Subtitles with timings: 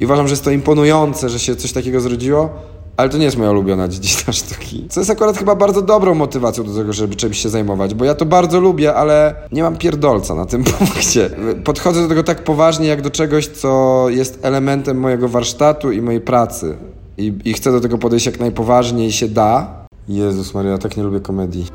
[0.00, 2.50] I uważam, że jest to imponujące, że się coś takiego zrodziło,
[2.96, 4.86] ale to nie jest moja ulubiona dziedzina sztuki.
[4.88, 8.14] Co jest akurat chyba bardzo dobrą motywacją do tego, żeby czymś się zajmować, bo ja
[8.14, 11.30] to bardzo lubię, ale nie mam pierdolca na tym punkcie.
[11.64, 16.20] Podchodzę do tego tak poważnie, jak do czegoś, co jest elementem mojego warsztatu i mojej
[16.20, 16.76] pracy.
[17.18, 19.76] I, i chcę do tego podejść jak najpoważniej się da.
[20.08, 21.66] Jezus Maria, tak nie lubię komedii.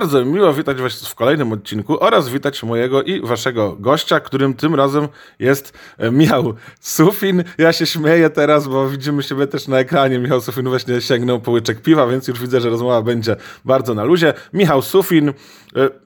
[0.00, 4.74] Bardzo miło witać Was w kolejnym odcinku oraz witać mojego i Waszego gościa, którym tym
[4.74, 5.08] razem
[5.38, 7.44] jest e, Michał Sufin.
[7.58, 10.18] Ja się śmieję teraz, bo widzimy siebie też na ekranie.
[10.18, 14.04] Michał Sufin właśnie sięgnął po łyczek piwa, więc już widzę, że rozmowa będzie bardzo na
[14.04, 14.34] luzie.
[14.52, 15.32] Michał Sufin, e,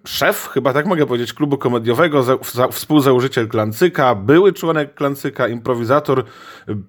[0.06, 2.40] szef, chyba tak mogę powiedzieć, klubu komediowego,
[2.72, 6.24] współzałożyciel Klancyka, były członek Klancyka, improwizator,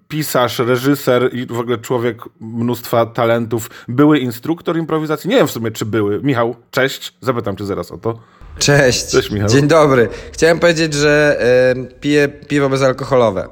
[0.08, 5.30] pisarz, reżyser i w ogóle człowiek mnóstwa talentów, były instruktor improwizacji.
[5.30, 6.22] Nie wiem w sumie, czy były.
[6.24, 6.95] Michał, cześć.
[7.00, 8.20] Cześć, zapytam cię zaraz o to.
[8.60, 9.06] Cześć.
[9.08, 9.50] Cześć Michał.
[9.50, 10.10] Dzień dobry.
[10.32, 11.40] Chciałem powiedzieć, że
[11.76, 13.48] y, piję piwo bezalkoholowe.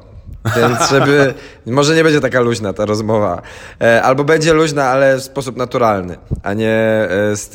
[0.45, 1.33] Więc żeby,
[1.65, 3.41] może nie będzie taka luźna ta rozmowa.
[3.81, 7.51] E, albo będzie luźna, ale w sposób naturalny, a nie e, z,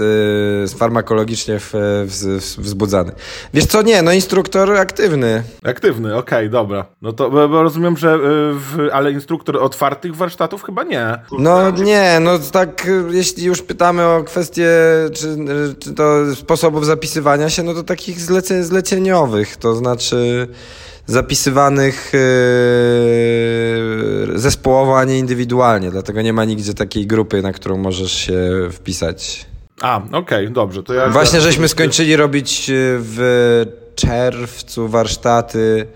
[0.70, 1.70] z farmakologicznie w,
[2.06, 3.12] w, wzbudzany.
[3.54, 5.42] Wiesz co, nie, no instruktor aktywny.
[5.64, 6.86] Aktywny, okej, okay, dobra.
[7.02, 8.18] No to bo, rozumiem, że e,
[8.52, 11.18] w, ale instruktor otwartych warsztatów chyba nie.
[11.38, 14.70] No nie, no tak, jeśli już pytamy o kwestie,
[15.14, 15.36] czy,
[15.78, 20.48] czy to sposobów zapisywania się, no to takich zlece, zleceniowych, to znaczy
[21.08, 22.18] zapisywanych yy,
[24.38, 25.90] zespołowo, a nie indywidualnie.
[25.90, 29.46] Dlatego nie ma nigdzie takiej grupy, na którą możesz się wpisać.
[29.80, 30.82] A, okej, okay, dobrze.
[30.82, 35.86] To ja Właśnie żeśmy skończyli robić yy, w czerwcu warsztaty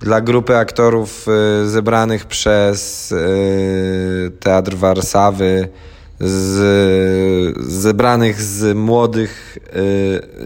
[0.00, 3.14] dla grupy aktorów yy, zebranych przez
[4.40, 5.68] Teatr Warszawy
[6.20, 9.58] z zebranych z młodych,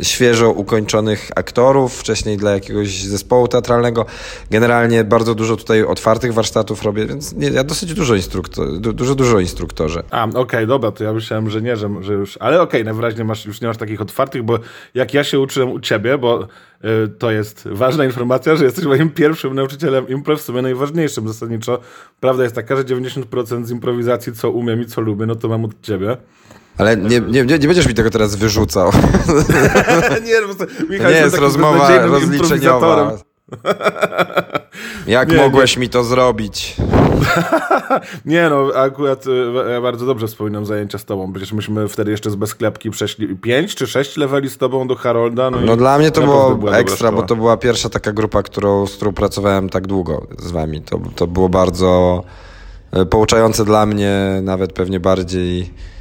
[0.01, 4.07] y, świeżo ukończonych aktorów, wcześniej dla jakiegoś zespołu teatralnego.
[4.51, 9.15] Generalnie bardzo dużo tutaj otwartych warsztatów robię, więc nie, ja dosyć dużo instruktor, du, dużo,
[9.15, 10.03] dużo instruktorze.
[10.11, 12.85] A, okej, okay, dobra, to ja myślałem, że nie, że, że już, ale okej, okay,
[12.85, 14.59] najwyraźniej masz, już nie masz takich otwartych, bo
[14.95, 19.11] jak ja się uczyłem u ciebie, bo y, to jest ważna informacja, że jesteś moim
[19.11, 21.81] pierwszym nauczycielem improv, w sumie najważniejszym zasadniczo.
[22.21, 25.58] Prawda jest taka, że 90% z improwizacji, co umiem i co lubię, no to mam
[25.65, 26.17] od ciebie.
[26.79, 28.91] Ale nie, nie, nie będziesz mi tego teraz wyrzucał.
[30.27, 33.19] nie, no Michał, nie jest rozmowa rozliczeniowa.
[35.07, 35.81] Jak nie, mogłeś nie.
[35.81, 36.77] mi to zrobić?
[38.25, 39.25] nie no, akurat
[39.67, 41.33] e, ja bardzo dobrze wspominam zajęcia z tobą.
[41.33, 45.51] Przecież myśmy wtedy jeszcze z bezklepki przeszli 5 czy 6 leveli z tobą do Harolda.
[45.51, 48.97] No, no dla mnie to było ekstra, bo to była pierwsza taka grupa, którą, z
[48.97, 50.83] którą pracowałem tak długo z wami.
[50.83, 52.23] To, to było bardzo
[53.11, 55.98] pouczające dla mnie, nawet pewnie bardziej E,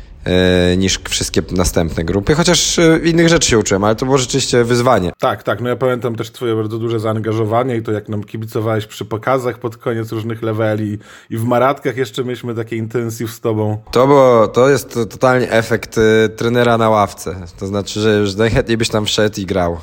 [0.78, 5.12] niż wszystkie następne grupy, chociaż e, innych rzeczy się uczyłem, ale to było rzeczywiście wyzwanie.
[5.20, 8.86] Tak, tak, no ja pamiętam też twoje bardzo duże zaangażowanie i to jak nam kibicowałeś
[8.86, 10.98] przy pokazach pod koniec różnych leveli
[11.30, 13.82] i w Maratkach jeszcze mieliśmy takie intensyw z tobą.
[13.92, 18.78] To było, to jest totalnie efekt y, trenera na ławce, to znaczy, że już najchętniej
[18.78, 19.78] byś tam wszedł i grał.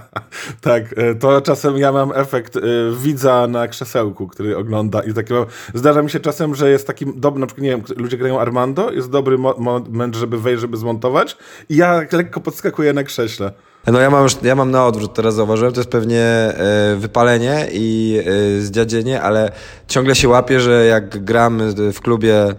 [0.60, 2.60] tak, to czasem ja mam efekt y,
[2.98, 5.34] widza na krzesełku, który ogląda i takie,
[5.74, 8.90] zdarza mi się czasem, że jest taki dobry, na przykład, nie wiem, ludzie grają Armando,
[8.90, 11.36] jest dobry mo moment, żeby wejść, żeby zmontować
[11.68, 13.52] i ja lekko podskakuję na krześle.
[13.86, 17.68] No ja mam już, ja mam na odwrót, teraz zauważyłem, to jest pewnie e, wypalenie
[17.72, 19.52] i e, zdziadzienie, ale
[19.88, 21.60] ciągle się łapię, że jak gram
[21.92, 22.54] w klubie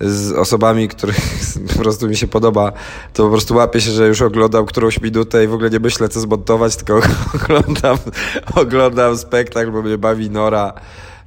[0.00, 1.16] z osobami, których
[1.72, 2.72] po prostu mi się podoba,
[3.12, 6.08] to po prostu łapię się, że już oglądam którąś minutę i w ogóle nie myślę,
[6.08, 7.00] co zmontować, tylko
[7.44, 7.96] oglądam,
[8.54, 10.72] oglądam spektakl, bo mnie bawi Nora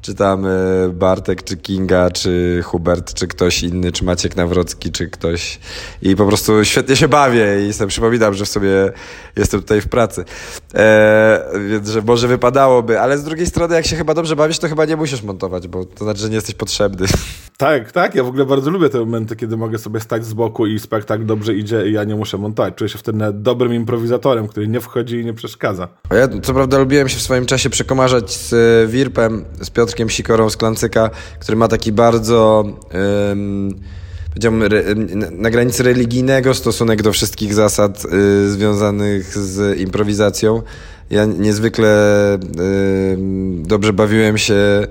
[0.05, 0.49] czy tam e,
[0.89, 5.59] Bartek, czy Kinga, czy Hubert, czy ktoś inny, czy Maciek Nawrocki, czy ktoś.
[6.01, 8.91] I po prostu świetnie się bawię i sobie przypominam, że w sobie
[9.35, 10.25] jestem tutaj w pracy.
[10.73, 14.67] E, więc, że może wypadałoby, ale z drugiej strony, jak się chyba dobrze bawisz, to
[14.67, 17.07] chyba nie musisz montować, bo to znaczy, że nie jesteś potrzebny.
[17.57, 18.15] Tak, tak.
[18.15, 21.25] Ja w ogóle bardzo lubię te momenty, kiedy mogę sobie stać z boku i spektakl
[21.25, 22.75] dobrze idzie i ja nie muszę montować.
[22.75, 25.87] Czuję się wtedy dobrym improwizatorem, który nie wchodzi i nie przeszkadza.
[26.11, 30.49] Ja co prawda lubiłem się w swoim czasie przekomarzać z e, Wirpem, z Piotrkiem Sikorą
[30.49, 31.09] z Klancyka,
[31.39, 32.65] który ma taki bardzo...
[33.29, 33.69] Um,
[34.29, 34.69] powiedziałbym,
[35.31, 40.61] na granicy religijnego stosunek do wszystkich zasad y, związanych z improwizacją.
[41.09, 41.89] Ja niezwykle
[42.35, 43.17] y,
[43.61, 44.87] dobrze bawiłem się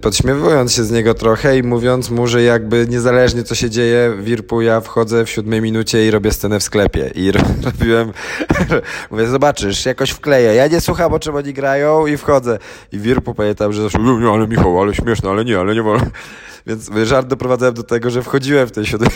[0.00, 4.28] podśmiewując się z niego trochę i mówiąc mu, że jakby niezależnie co się dzieje w
[4.28, 7.10] Irpu, ja wchodzę w siódmej minucie i robię scenę w sklepie.
[7.14, 7.32] I
[7.64, 8.12] robiłem,
[9.10, 10.54] mówię, zobaczysz, jakoś wkleję.
[10.54, 12.58] Ja nie słucham, o czym oni grają i wchodzę.
[12.92, 15.82] I w Irpu pamiętam, że zawsze, nie, ale Michał, ale śmieszne, ale nie, ale nie
[15.82, 16.06] wolno.
[16.66, 19.10] Więc żart doprowadzałem do tego, że wchodziłem w tej siódmej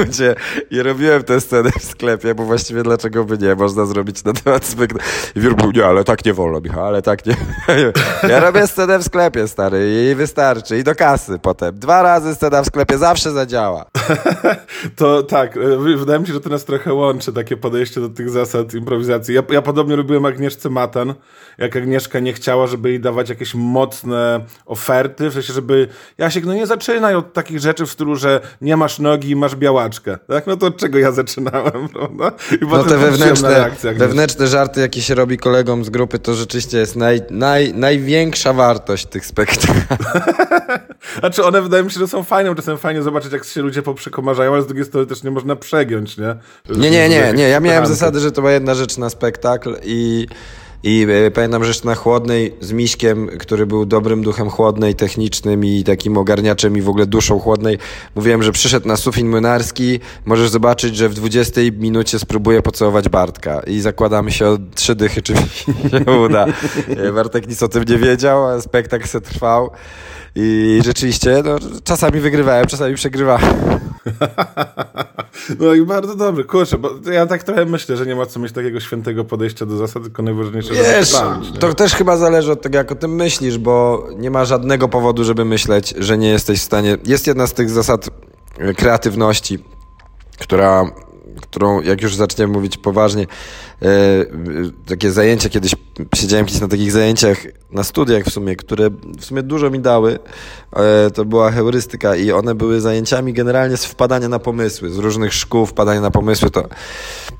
[0.00, 0.34] minucie
[0.70, 4.64] i robiłem tę scenę w sklepie, bo właściwie dlaczego by nie, można zrobić na temat
[4.64, 5.08] spektaklu.
[5.36, 7.36] I mówił, nie, ale tak nie wolno, Michał, ale tak nie.
[8.28, 11.78] Ja robię scenę w sklepie, stary, i wystarczy, i do kasy potem.
[11.78, 13.84] Dwa razy scena w sklepie zawsze zadziała.
[14.96, 18.30] To tak, e, wydaje mi się, że to nas trochę łączy, takie podejście do tych
[18.30, 19.34] zasad improwizacji.
[19.34, 21.14] Ja, ja podobnie lubiłem Agnieszce Matan,
[21.58, 25.88] jak Agnieszka nie chciała, żeby jej dawać jakieś mocne oferty, w sensie, żeby
[26.18, 29.56] Jasiek, no nie zaczynaj od takich rzeczy w stylu, że nie masz nogi i masz
[30.28, 30.46] Tak?
[30.46, 32.32] No to od czego ja zaczynałem, prawda?
[32.62, 36.96] I no te wewnętrzne, wewnętrzne żarty, jakie się robi kolegom z grupy, to rzeczywiście jest
[36.96, 39.74] naj, naj, największa wartość tych spektakli.
[41.20, 44.52] znaczy one wydaje mi się, że są fajne, czasem fajnie zobaczyć, jak się ludzie poprzekomarzają,
[44.52, 46.36] ale z drugiej strony też nie można przegiąć, nie?
[46.76, 47.48] nie, nie, nie, nie.
[47.48, 50.26] Ja miałem zasady, że to była jedna rzecz na spektakl i
[50.82, 55.64] i e, pamiętam, że jeszcze na Chłodnej z Miśkiem, który był dobrym duchem Chłodnej, technicznym
[55.64, 57.78] i takim ogarniaczem i w ogóle duszą Chłodnej,
[58.14, 63.60] mówiłem, że przyszedł na Sufin Młynarski, możesz zobaczyć, że w 20 minucie spróbuję pocałować Bartka
[63.66, 65.72] i zakładamy się o trzy dychy, czy mi się
[66.24, 66.46] uda.
[66.88, 69.70] E, Bartek nic o tym nie wiedział, a spektakl se trwał.
[70.34, 73.54] I rzeczywiście, no, czasami wygrywałem, czasami przegrywałem.
[75.58, 78.52] No i bardzo dobry, kurczę, bo ja tak trochę myślę, że nie ma co mieć
[78.52, 82.78] takiego świętego podejścia do zasad, tylko najważniejsze, Wiesz, bawić, to też chyba zależy od tego,
[82.78, 86.62] jak o tym myślisz, bo nie ma żadnego powodu, żeby myśleć, że nie jesteś w
[86.62, 86.96] stanie...
[87.06, 88.10] Jest jedna z tych zasad
[88.76, 89.58] kreatywności,
[90.38, 90.90] która
[91.50, 93.26] którą jak już zaczniemy mówić poważnie,
[93.82, 93.86] e,
[94.86, 95.74] takie zajęcia, kiedyś
[96.14, 97.38] siedziałem kiedyś na takich zajęciach
[97.72, 100.18] na studiach w sumie, które w sumie dużo mi dały,
[100.72, 105.34] e, to była heurystyka i one były zajęciami generalnie z wpadania na pomysły, z różnych
[105.34, 106.68] szkół wpadania na pomysły, to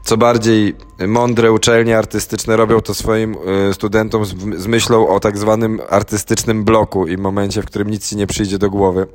[0.03, 0.77] co bardziej
[1.09, 3.37] mądre uczelnie artystyczne robią to swoim
[3.71, 4.25] e, studentom
[4.57, 8.59] z myślą o tak zwanym artystycznym bloku i momencie, w którym nic ci nie przyjdzie
[8.59, 9.07] do głowy.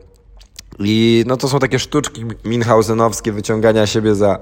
[0.80, 4.40] I no to są takie sztuczki minhausenowskie wyciągania siebie za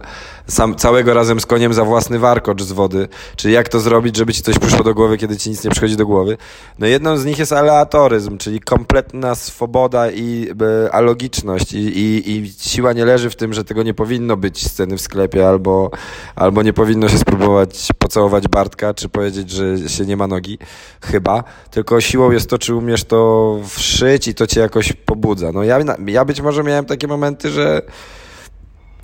[0.48, 3.08] sam, całego razem z koniem za własny warkocz z wody.
[3.36, 5.98] Czyli jak to zrobić, żeby ci coś przyszło do głowy, kiedy ci nic nie przychodzi
[5.98, 6.38] do głowy.
[6.80, 10.48] No jedną z nich jest aleatoryzm, czyli kompletna swoboda i
[10.86, 11.74] e, alogiczność.
[11.74, 15.02] I, i, I siła nie leży w tym, że tego nie powinno być sceny w
[15.02, 15.92] sklepie, albo,
[16.36, 20.58] albo nie powinno się spróbować pocałować Bartka, czy powiedzieć, że się nie ma nogi.
[21.02, 21.44] Chyba.
[21.72, 25.52] Tylko siłą jest to, czy umiesz to wszyć i to cię jakoś pobudza.
[25.52, 27.82] No ja, ja być może miałem takie momenty, że,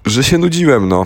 [0.06, 1.04] że się nudziłem, no.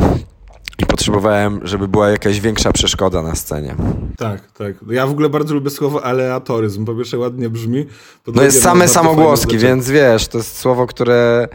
[0.79, 3.75] I potrzebowałem, żeby była jakaś większa przeszkoda na scenie.
[4.17, 4.75] Tak, tak.
[4.89, 6.85] Ja w ogóle bardzo lubię słowo aleatoryzm.
[6.85, 7.85] Po pierwsze ładnie brzmi.
[8.27, 11.47] No jest same samogłoski, więc wiesz, to jest słowo, które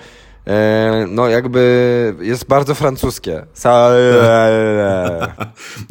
[1.08, 3.46] no jakby jest bardzo francuskie.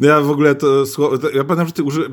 [0.00, 2.10] ja w ogóle to słowo, ja pamiętam, że ty uży...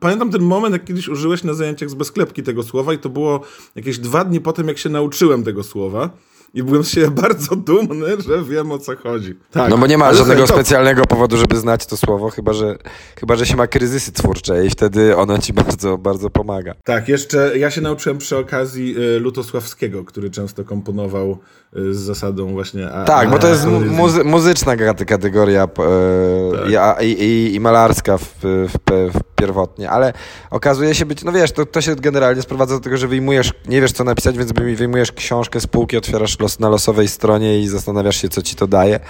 [0.00, 3.40] pamiętam ten moment, jak kiedyś użyłeś na zajęciach z bezklepki tego słowa i to było
[3.74, 6.10] jakieś dwa dni potem, jak się nauczyłem tego słowa.
[6.54, 9.34] I byłem się bardzo dumny, że wiem o co chodzi.
[9.50, 9.70] Tak.
[9.70, 12.78] No bo nie ma żadnego specjalnego powodu, żeby znać to słowo, chyba że,
[13.20, 16.74] chyba że się ma kryzysy twórcze i wtedy ono ci bardzo, bardzo pomaga.
[16.84, 21.38] Tak, jeszcze ja się nauczyłem przy okazji y, Lutosławskiego, który często komponował
[21.76, 22.90] y, z zasadą właśnie...
[22.90, 24.76] A, tak, a, bo to jest muzy muzyczna
[25.06, 27.02] kategoria e, tak.
[27.02, 30.12] i, i, i, malarska w, w, w, pierwotnie, ale
[30.50, 33.80] okazuje się być, no wiesz, to, to się generalnie sprowadza do tego, że wyjmujesz, nie
[33.80, 38.16] wiesz co napisać, więc wyjmujesz książkę z półki, otwierasz los, na losowej stronie i zastanawiasz
[38.16, 39.00] się, co ci to daje.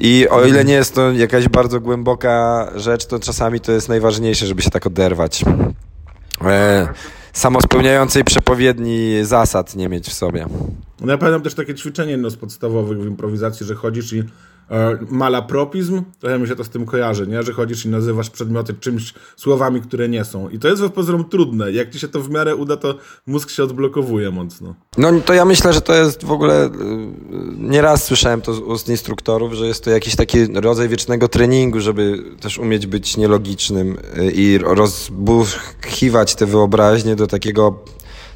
[0.00, 4.46] I o ile nie jest to jakaś bardzo głęboka rzecz, to czasami to jest najważniejsze,
[4.46, 5.44] żeby się tak oderwać.
[6.44, 6.88] E,
[7.32, 10.46] samospełniającej przepowiedni zasad nie mieć w sobie.
[11.00, 14.22] No ja pamiętam też takie ćwiczenie jedno z podstawowych w improwizacji, że chodzisz i
[15.10, 17.42] malapropizm, trochę mi się to z tym kojarzy, nie?
[17.42, 20.48] że chodzisz i nazywasz przedmioty czymś słowami, które nie są.
[20.48, 21.72] I to jest w pozorom trudne.
[21.72, 22.94] Jak ci się to w miarę uda, to
[23.26, 24.74] mózg się odblokowuje mocno.
[24.98, 26.70] No to ja myślę, że to jest w ogóle, y,
[27.58, 32.22] nieraz słyszałem to z ust instruktorów, że jest to jakiś taki rodzaj wiecznego treningu, żeby
[32.40, 37.78] też umieć być nielogicznym y, i rozbuchiwać tę wyobraźnię do takiego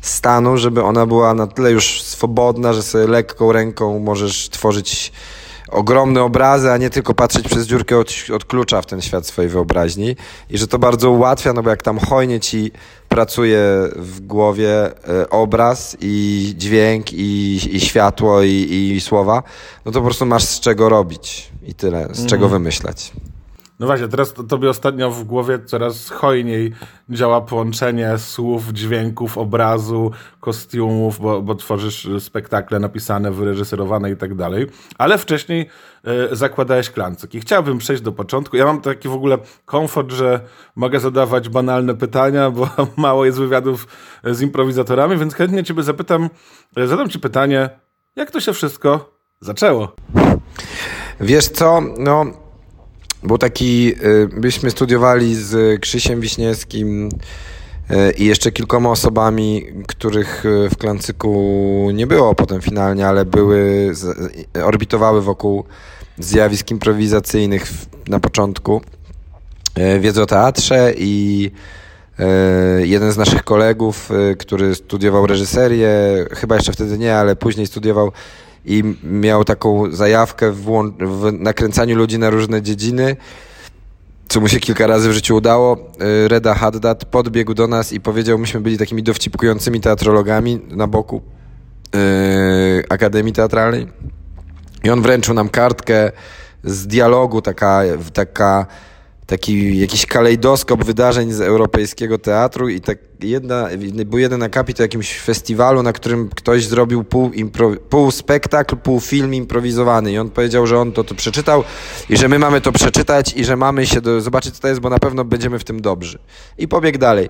[0.00, 5.12] stanu, żeby ona była na tyle już swobodna, że sobie lekką ręką możesz tworzyć
[5.70, 9.50] ogromne obrazy, a nie tylko patrzeć przez dziurkę od, od klucza w ten świat swojej
[9.50, 10.16] wyobraźni.
[10.50, 12.72] I że to bardzo ułatwia, no bo jak tam hojnie ci
[13.08, 13.60] pracuje
[13.96, 19.42] w głowie e, obraz i dźwięk i, i światło i, i słowa,
[19.84, 22.62] no to po prostu masz z czego robić i tyle, z czego mhm.
[22.62, 23.12] wymyślać.
[23.78, 26.72] No właśnie, teraz to, tobie ostatnio w głowie coraz hojniej
[27.10, 34.66] działa połączenie słów, dźwięków, obrazu, kostiumów, bo, bo tworzysz spektakle napisane, wyreżyserowane i tak dalej.
[34.98, 35.68] Ale wcześniej
[36.32, 37.34] y, zakładałeś klancyk.
[37.34, 38.56] I chciałbym przejść do początku.
[38.56, 40.40] Ja mam taki w ogóle komfort, że
[40.76, 43.86] mogę zadawać banalne pytania, bo mało jest wywiadów
[44.24, 46.30] z improwizatorami, więc chętnie ciebie zapytam,
[46.76, 47.70] e, zadam ci pytanie,
[48.16, 49.92] jak to się wszystko zaczęło?
[51.20, 52.47] Wiesz co, no,
[53.22, 60.68] był taki, y, byśmy studiowali z Krzysiem Wiśniewskim y, i jeszcze kilkoma osobami, których y,
[60.70, 63.92] w Klancyku nie było potem finalnie, ale były,
[64.64, 65.64] orbitowały wokół
[66.18, 67.72] zjawisk improwizacyjnych
[68.08, 68.80] na początku.
[70.00, 71.50] Wiedzy o teatrze i
[72.78, 75.90] jeden z naszych kolegów, który studiował reżyserię,
[76.30, 78.12] chyba jeszcze wtedy nie, ale później studiował
[78.64, 80.64] i miał taką zajawkę w,
[81.00, 83.16] w nakręcaniu ludzi na różne dziedziny,
[84.28, 85.76] co mu się kilka razy w życiu udało.
[86.24, 91.22] Y, Reda Haddad podbiegł do nas i powiedział, myśmy byli takimi dowcipkującymi teatrologami na boku
[91.94, 92.00] yy,
[92.88, 93.86] Akademii Teatralnej.
[94.84, 96.12] I on wręczył nam kartkę
[96.64, 98.66] z dialogu, taka, taka
[99.28, 103.68] taki jakiś kalejdoskop wydarzeń z europejskiego teatru i tak jedna,
[104.06, 109.00] był jeden akapit o jakimś festiwalu, na którym ktoś zrobił pół, impro, pół spektakl, pół
[109.00, 111.64] film improwizowany i on powiedział, że on to, to przeczytał
[112.10, 114.80] i że my mamy to przeczytać i że mamy się do, zobaczyć co to jest,
[114.80, 116.18] bo na pewno będziemy w tym dobrzy.
[116.58, 117.28] I pobiegł dalej.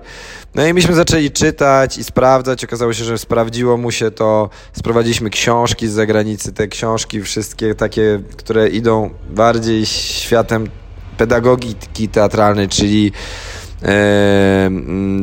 [0.55, 5.29] No i myśmy zaczęli czytać i sprawdzać, okazało się, że sprawdziło mu się to, sprowadziliśmy
[5.29, 10.69] książki z zagranicy, te książki wszystkie takie, które idą bardziej światem
[11.19, 13.11] pedagogiki teatralnej, czyli,
[13.83, 14.69] e,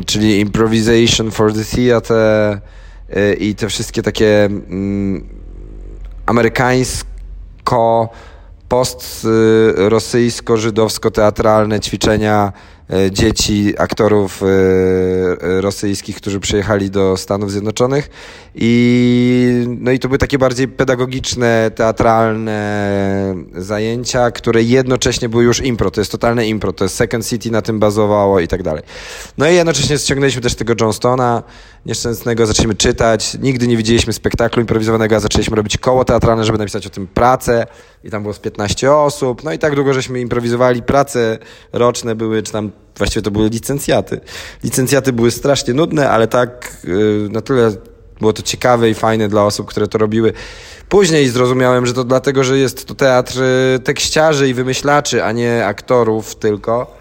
[0.06, 2.60] czyli improvisation for the theater
[3.10, 4.48] e, i te wszystkie takie
[6.26, 8.08] amerykańsko
[11.80, 12.75] ćwiczenia E,
[13.10, 18.10] dzieci aktorów e, e, rosyjskich, którzy przyjechali do Stanów Zjednoczonych.
[18.54, 25.90] I no i to były takie bardziej pedagogiczne, teatralne zajęcia, które jednocześnie były już impro,
[25.90, 28.82] to jest totalne impro, to jest Second City na tym bazowało i tak dalej.
[29.38, 31.42] No i jednocześnie ściągnęliśmy też tego Johnstona
[31.86, 36.86] nieszczęsnego, zaczęliśmy czytać, nigdy nie widzieliśmy spektaklu improwizowanego, a zaczęliśmy robić koło teatralne, żeby napisać
[36.86, 37.66] o tym pracę
[38.04, 41.38] i tam było z 15 osób, no i tak długo żeśmy improwizowali, prace
[41.72, 44.20] roczne były, czy tam właściwie to były licencjaty.
[44.64, 47.72] Licencjaty były strasznie nudne, ale tak yy, na tyle
[48.20, 50.32] było to ciekawe i fajne dla osób, które to robiły.
[50.88, 55.66] Później zrozumiałem, że to dlatego, że jest to teatr y, tekściarzy i wymyślaczy, a nie
[55.66, 56.96] aktorów tylko.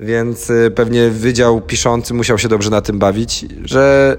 [0.00, 4.16] Więc y, pewnie wydział piszący musiał się dobrze na tym bawić, że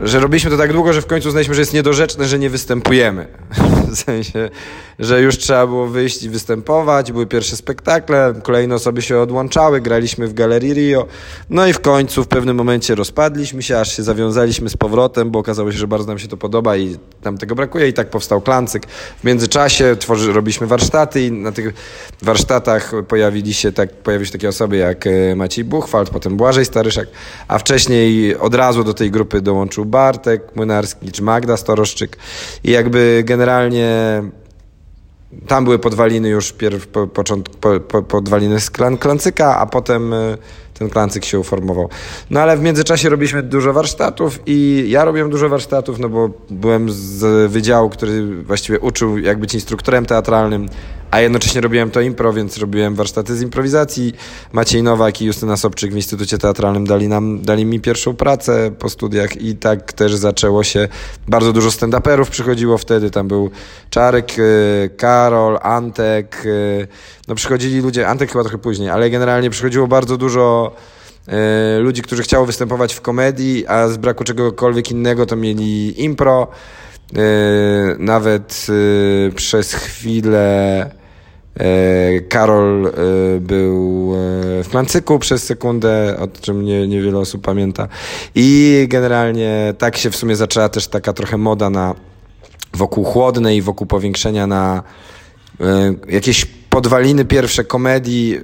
[0.00, 3.26] że robiliśmy to tak długo, że w końcu uznaliśmy, że jest niedorzeczne, że nie występujemy.
[3.92, 4.50] W sensie,
[4.98, 10.28] że już trzeba było wyjść i występować, były pierwsze spektakle, kolejne osoby się odłączały, graliśmy
[10.28, 11.06] w Galerii Rio,
[11.50, 15.38] no i w końcu w pewnym momencie rozpadliśmy się, aż się zawiązaliśmy z powrotem, bo
[15.38, 18.40] okazało się, że bardzo nam się to podoba i nam tego brakuje i tak powstał
[18.40, 18.86] Klancyk.
[19.20, 21.74] W międzyczasie tworzy, robiliśmy warsztaty i na tych
[22.22, 27.08] warsztatach pojawili się, tak, pojawiły się takie osoby jak e, Maciej Buchwald, potem Błażej Staryszak,
[27.48, 32.16] a wcześniej od razu do tej grupy dołączył Bartek Młynarski czy Magda Storoszczyk
[32.64, 33.75] i jakby generalnie
[35.46, 40.12] tam były podwaliny już pierw, po, począt, po, po, podwaliny z klan, klancyka, a potem
[40.12, 40.38] y,
[40.78, 41.88] ten klancyk się uformował.
[42.30, 46.90] No ale w międzyczasie robiliśmy dużo warsztatów i ja robiłem dużo warsztatów, no bo byłem
[46.90, 50.68] z wydziału, który właściwie uczył jak być instruktorem teatralnym,
[51.10, 54.14] a jednocześnie robiłem to impro, więc robiłem warsztaty z improwizacji.
[54.52, 58.88] Maciej Nowak i Justyna Sobczyk w Instytucie Teatralnym dali, nam, dali mi pierwszą pracę po
[58.88, 60.88] studiach i tak też zaczęło się.
[61.28, 63.50] Bardzo dużo stand-uperów przychodziło wtedy, tam był
[63.90, 66.88] Czarek, y, Karol, Antek, y,
[67.28, 70.74] no przychodzili ludzie, Antek chyba trochę później, ale generalnie przychodziło bardzo dużo
[71.28, 71.32] y,
[71.80, 76.48] ludzi, którzy chciało występować w komedii, a z braku czegokolwiek innego to mieli impro.
[77.14, 80.90] E, nawet e, przez chwilę
[81.56, 82.92] e, Karol
[83.40, 84.12] był
[84.62, 87.88] w Klancyku przez sekundę, o czym nie, niewiele osób pamięta.
[88.34, 91.94] I generalnie tak się w sumie zaczęła też taka trochę moda na
[92.74, 94.82] wokół chłodnej, wokół powiększenia na
[96.08, 98.40] jakieś podwaliny pierwsze komedii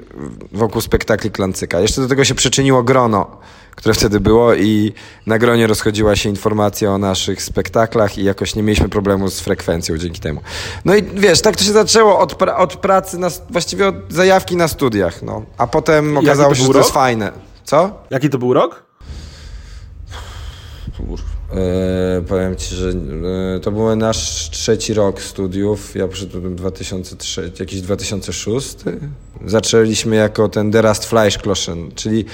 [0.52, 1.80] wokół spektakli Klancyka.
[1.80, 3.36] Jeszcze do tego się przyczyniło grono
[3.76, 4.92] które wtedy było i
[5.26, 9.98] na gronie rozchodziła się informacja o naszych spektaklach i jakoś nie mieliśmy problemu z frekwencją
[9.98, 10.40] dzięki temu.
[10.84, 14.56] No i wiesz, tak to się zaczęło od, pra od pracy, na, właściwie od zajawki
[14.56, 15.42] na studiach, no.
[15.58, 17.32] A potem okazało się, że to jest fajne.
[17.64, 17.90] Co?
[18.10, 18.82] Jaki to był rok?
[21.56, 22.88] E, powiem Ci, że
[23.56, 25.94] e, to był nasz trzeci rok studiów.
[25.94, 28.76] Ja przyszedłem 2003, jakiś 2006.
[29.46, 32.24] Zaczęliśmy jako ten Derast Fleischkloschen, czyli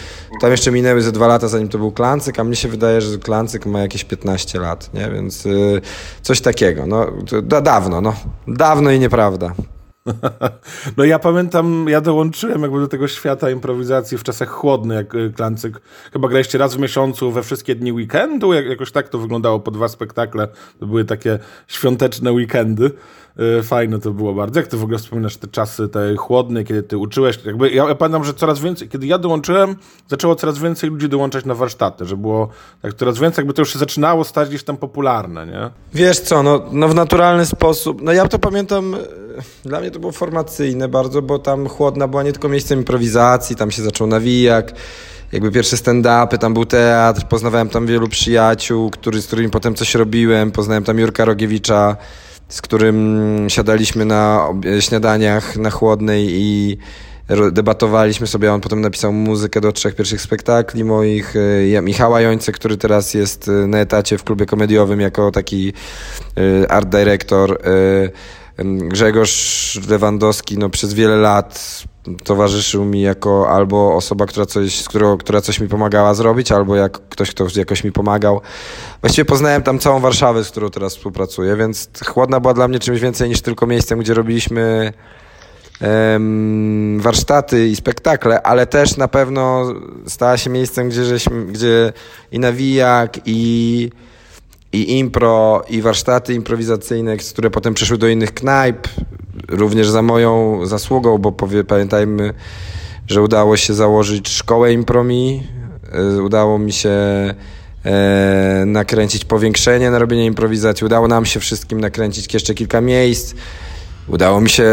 [0.41, 3.19] tam jeszcze minęły ze dwa lata, zanim to był Klancyk, a mnie się wydaje, że
[3.19, 5.11] Klancyk ma jakieś 15 lat, nie?
[5.11, 5.51] Więc e,
[6.23, 6.87] coś takiego.
[6.87, 7.07] No,
[7.63, 8.15] dawno, no.
[8.49, 9.55] Dawno i nieprawda.
[10.97, 15.33] No ja pamiętam, ja dołączyłem jakby do tego świata improwizacji w czasach chłodnych, jak y,
[15.37, 15.81] Klancyk.
[16.13, 19.71] Chyba graliście raz w miesiącu we wszystkie dni weekendu, jak, jakoś tak to wyglądało po
[19.71, 20.49] dwa spektakle.
[20.81, 21.39] To były takie
[21.69, 22.91] świąteczne weekendy.
[23.59, 24.61] Y, fajne to było bardzo.
[24.61, 27.39] Jak ty w ogóle wspominasz te czasy te chłodne, kiedy ty uczyłeś?
[27.45, 29.77] Jakby ja, ja pamiętam, że coraz więcej, kiedy ja dołączyłem,
[30.09, 32.49] zaczęło coraz więcej ludzi dołączać na warsztaty, że było
[32.83, 35.71] tak coraz więcej, jakby to już się zaczynało stać gdzieś tam popularne, nie?
[35.95, 38.99] Wiesz co, no, no w naturalny sposób, no ja to pamiętam, e,
[39.65, 43.71] dla mnie to było formacyjne bardzo, bo tam chłodna była nie tylko miejscem improwizacji, tam
[43.71, 44.73] się zaczął nawijak,
[45.33, 49.95] jakby pierwsze stand-upy, tam był teatr, poznawałem tam wielu przyjaciół, który, z którymi potem coś
[49.95, 51.97] robiłem, poznałem tam Jurka Rogiewicza,
[52.49, 54.49] z którym siadaliśmy na
[54.81, 56.79] śniadaniach na chłodnej i
[57.53, 61.35] debatowaliśmy sobie, on potem napisał muzykę do trzech pierwszych spektakli moich,
[61.77, 65.73] e, Michała Jońce, który teraz jest e, na etacie w klubie komediowym jako taki
[66.63, 67.59] e, art director,
[68.65, 71.83] Grzegorz Lewandowski no, przez wiele lat
[72.25, 76.77] towarzyszył mi jako albo osoba, która coś, z którą, która coś mi pomagała zrobić, albo
[76.77, 78.41] jak ktoś, kto jakoś mi pomagał.
[79.01, 83.01] Właściwie poznałem tam całą Warszawę, z którą teraz współpracuję, więc Chłodna była dla mnie czymś
[83.01, 84.93] więcej niż tylko miejscem, gdzie robiliśmy
[86.99, 89.75] warsztaty i spektakle, ale też na pewno
[90.07, 91.93] stała się miejscem, gdzie, żeśmy, gdzie
[92.33, 93.91] i nawijak, i
[94.73, 98.89] i impro, i warsztaty improwizacyjne, które potem przeszły do innych knajp,
[99.49, 102.35] również za moją zasługą, bo powie, pamiętajmy,
[103.07, 105.43] że udało się założyć szkołę impromi,
[105.93, 106.91] e, udało mi się
[107.85, 113.35] e, nakręcić powiększenie na robienie improwizacji, udało nam się wszystkim nakręcić jeszcze kilka miejsc,
[114.09, 114.67] udało mi się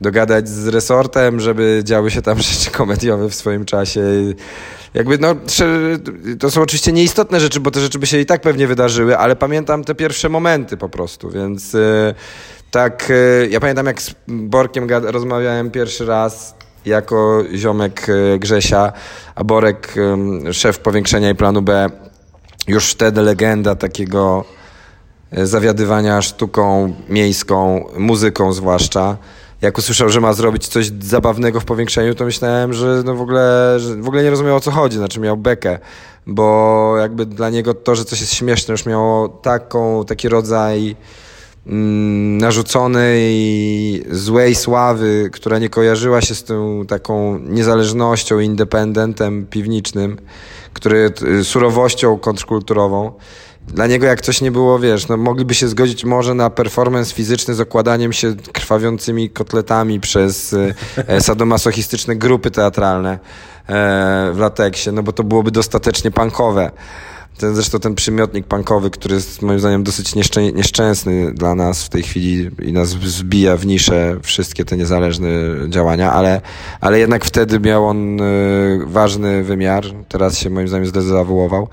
[0.00, 4.00] dogadać z resortem, żeby działy się tam rzeczy komediowe w swoim czasie.
[4.94, 5.34] Jakby no,
[6.40, 9.36] to są oczywiście nieistotne rzeczy, bo te rzeczy by się i tak pewnie wydarzyły, ale
[9.36, 12.14] pamiętam te pierwsze momenty po prostu, więc e,
[12.70, 16.54] tak, e, ja pamiętam jak z Borkiem rozmawiałem pierwszy raz
[16.84, 18.92] jako ziomek e, Grzesia,
[19.34, 19.94] a Borek,
[20.52, 21.90] szef powiększenia i planu B,
[22.68, 24.44] już wtedy legenda takiego
[25.32, 29.16] zawiadywania sztuką miejską, muzyką zwłaszcza.
[29.62, 33.76] Jak usłyszał, że ma zrobić coś zabawnego w powiększeniu, to myślałem, że no w ogóle,
[34.00, 35.78] w ogóle nie rozumiał o co chodzi, znaczy miał bekę,
[36.26, 40.96] bo jakby dla niego to, że coś jest śmieszne już miało taką, taki rodzaj
[42.38, 50.16] narzuconej złej sławy, która nie kojarzyła się z tą taką niezależnością, independentem piwnicznym,
[50.72, 53.12] który surowością kontrkulturową
[53.68, 57.54] dla niego jak coś nie było, wiesz, no mogliby się zgodzić może na performance fizyczny
[57.54, 60.74] z okładaniem się krwawiącymi kotletami przez e,
[61.06, 63.18] e sadomasochistyczne grupy teatralne e,
[64.34, 66.70] w lateksie, no bo to byłoby dostatecznie punkowe.
[67.38, 71.88] Ten, zresztą ten przymiotnik punkowy, który jest moim zdaniem dosyć nieszczę nieszczęsny dla nas w
[71.88, 75.28] tej chwili i nas zbija w nisze wszystkie te niezależne
[75.68, 76.40] działania, ale,
[76.80, 81.68] ale jednak wtedy miał on y, ważny wymiar, teraz się moim zdaniem zdezawuował.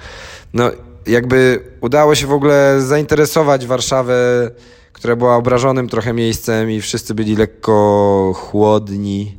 [0.54, 0.71] No
[1.08, 4.52] jakby udało się w ogóle zainteresować Warszawę,
[4.93, 9.38] która była obrażonym trochę miejscem i wszyscy byli lekko chłodni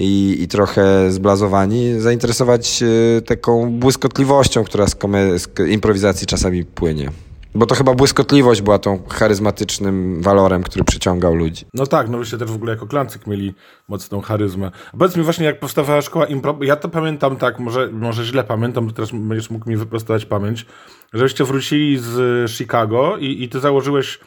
[0.00, 4.96] i, i trochę zblazowani, zainteresować e, taką błyskotliwością, która z,
[5.36, 7.10] z improwizacji czasami płynie.
[7.54, 11.64] Bo to chyba błyskotliwość była tą charyzmatycznym walorem, który przyciągał ludzi.
[11.74, 13.54] No tak, no wyście też w ogóle jako klancyk mieli
[13.88, 14.70] mocną charyzmę.
[14.92, 18.44] A powiedz mi właśnie, jak powstawała szkoła impro, ja to pamiętam tak, może, może źle
[18.44, 20.66] pamiętam, bo teraz będziesz mógł mi wyprostować pamięć,
[21.12, 24.20] żeście wrócili z Chicago i, i ty założyłeś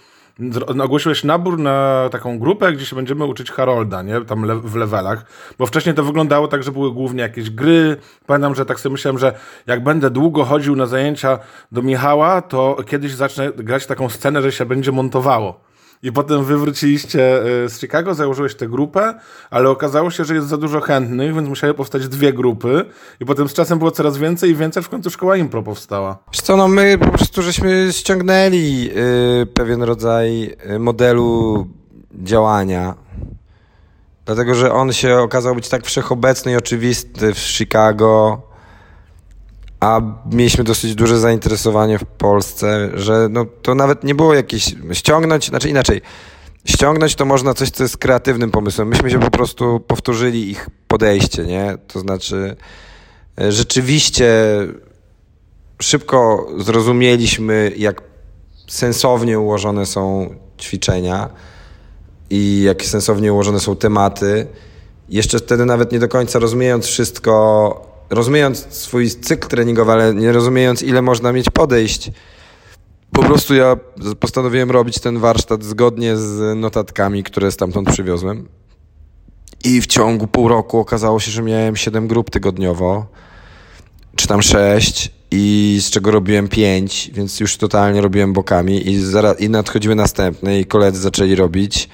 [0.81, 4.21] ogłosiłeś nabór na taką grupę, gdzie się będziemy uczyć Harolda, nie?
[4.21, 5.25] Tam le w levelach.
[5.57, 7.97] Bo wcześniej to wyglądało tak, że były głównie jakieś gry.
[8.25, 9.33] Pamiętam, że tak sobie myślałem, że
[9.67, 11.39] jak będę długo chodził na zajęcia
[11.71, 15.72] do Michała, to kiedyś zacznę grać taką scenę, że się będzie montowało.
[16.03, 19.13] I potem wywróciliście e, z Chicago, założyłeś tę grupę,
[19.49, 22.85] ale okazało się, że jest za dużo chętnych, więc musiały powstać dwie grupy.
[23.19, 26.17] I potem z czasem było coraz więcej i więcej, w końcu szkoła impro powstała.
[26.33, 31.67] Wiesz co, no my po prostu żeśmy ściągnęli yy, pewien rodzaj y, modelu
[32.11, 32.95] działania.
[34.25, 38.41] Dlatego, że on się okazał być tak wszechobecny i oczywisty w Chicago,
[39.83, 45.47] a mieliśmy dosyć duże zainteresowanie w Polsce, że no, to nawet nie było jakieś ściągnąć,
[45.47, 46.01] znaczy inaczej,
[46.65, 48.87] ściągnąć to można coś, co jest kreatywnym pomysłem.
[48.87, 51.77] Myśmy się po prostu powtórzyli ich podejście, nie?
[51.87, 52.55] To znaczy,
[53.41, 54.33] e, rzeczywiście
[55.81, 58.01] szybko zrozumieliśmy, jak
[58.67, 61.29] sensownie ułożone są ćwiczenia
[62.29, 64.47] i jak sensownie ułożone są tematy.
[65.09, 70.83] Jeszcze wtedy nawet nie do końca rozumiejąc wszystko, rozumiejąc swój cykl treningowy, ale nie rozumiejąc,
[70.83, 72.11] ile można mieć podejść,
[73.13, 73.77] po prostu ja
[74.19, 78.47] postanowiłem robić ten warsztat zgodnie z notatkami, które stamtąd przywiozłem.
[79.63, 83.05] I w ciągu pół roku okazało się, że miałem 7 grup tygodniowo,
[84.15, 85.11] czy tam 6.
[85.31, 90.59] i z czego robiłem pięć, więc już totalnie robiłem bokami i, zaraz, i nadchodziły następne
[90.59, 91.89] i koledzy zaczęli robić.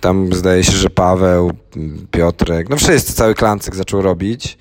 [0.00, 1.50] Tam zdaje się, że Paweł,
[2.10, 4.58] Piotrek, no wszyscy, cały klancyk zaczął robić.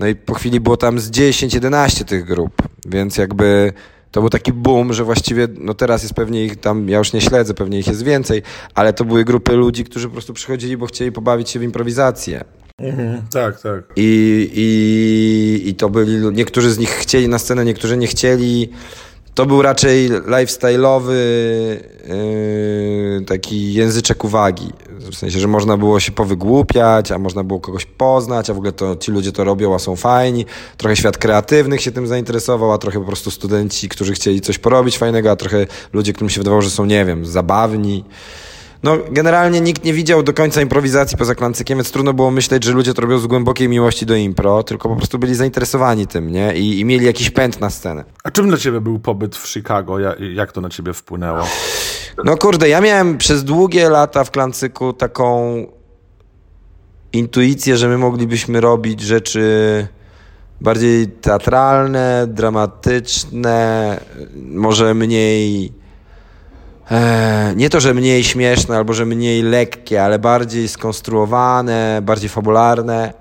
[0.00, 2.52] No i po chwili było tam z 10-11 tych grup,
[2.86, 3.72] więc jakby
[4.10, 7.20] to był taki boom, że właściwie, no teraz jest pewnie ich tam, ja już nie
[7.20, 8.42] śledzę, pewnie ich jest więcej,
[8.74, 12.44] ale to były grupy ludzi, którzy po prostu przychodzili, bo chcieli pobawić się w improwizację.
[12.78, 13.84] Mhm, tak, tak.
[13.96, 18.70] I, i, I to byli, niektórzy z nich chcieli na scenę, niektórzy nie chcieli.
[19.34, 21.14] To był raczej lifestyle'owy
[22.08, 24.72] yy, taki języczek uwagi.
[24.88, 28.72] W sensie, że można było się powygłupiać, a można było kogoś poznać, a w ogóle
[28.72, 30.46] to ci ludzie to robią, a są fajni.
[30.76, 34.98] Trochę świat kreatywnych się tym zainteresował, a trochę po prostu studenci, którzy chcieli coś porobić
[34.98, 38.04] fajnego, a trochę ludzie, którym się wydawało, że są, nie wiem, zabawni.
[38.82, 42.72] No, generalnie nikt nie widział do końca improwizacji poza klancykiem, więc trudno było myśleć, że
[42.72, 46.54] ludzie to robią z głębokiej miłości do impro, tylko po prostu byli zainteresowani tym, nie?
[46.54, 48.04] I, i mieli jakiś pęd na scenę.
[48.24, 49.98] A czym dla ciebie był pobyt w Chicago?
[50.34, 51.46] Jak to na ciebie wpłynęło?
[52.24, 55.54] No kurde, ja miałem przez długie lata w klancyku taką
[57.12, 59.86] intuicję, że my moglibyśmy robić rzeczy
[60.60, 64.00] bardziej teatralne, dramatyczne,
[64.36, 65.72] może mniej
[66.90, 73.12] e, nie to, że mniej śmieszne albo że mniej lekkie, ale bardziej skonstruowane, bardziej fabularne.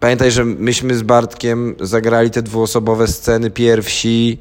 [0.00, 4.38] Pamiętaj, że myśmy z Bartkiem zagrali te dwuosobowe sceny pierwsi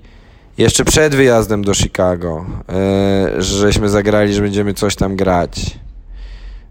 [0.57, 5.79] jeszcze przed wyjazdem do Chicago, e, żeśmy zagrali, że będziemy coś tam grać.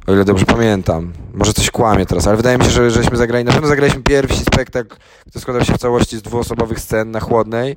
[0.07, 1.13] O ile dobrze pamiętam.
[1.35, 4.41] Może coś kłamie teraz, ale wydaje mi się, że żeśmy zagrali, na pewno zagraliśmy pierwszy
[4.41, 7.77] spektakl, który składał się w całości z dwuosobowych scen na chłodnej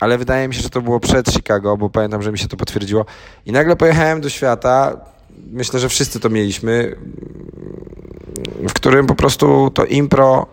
[0.00, 2.56] ale wydaje mi się, że to było przed Chicago, bo pamiętam, że mi się to
[2.56, 3.04] potwierdziło.
[3.46, 4.96] I nagle pojechałem do świata,
[5.50, 6.96] myślę, że wszyscy to mieliśmy,
[8.68, 10.46] w którym po prostu to impro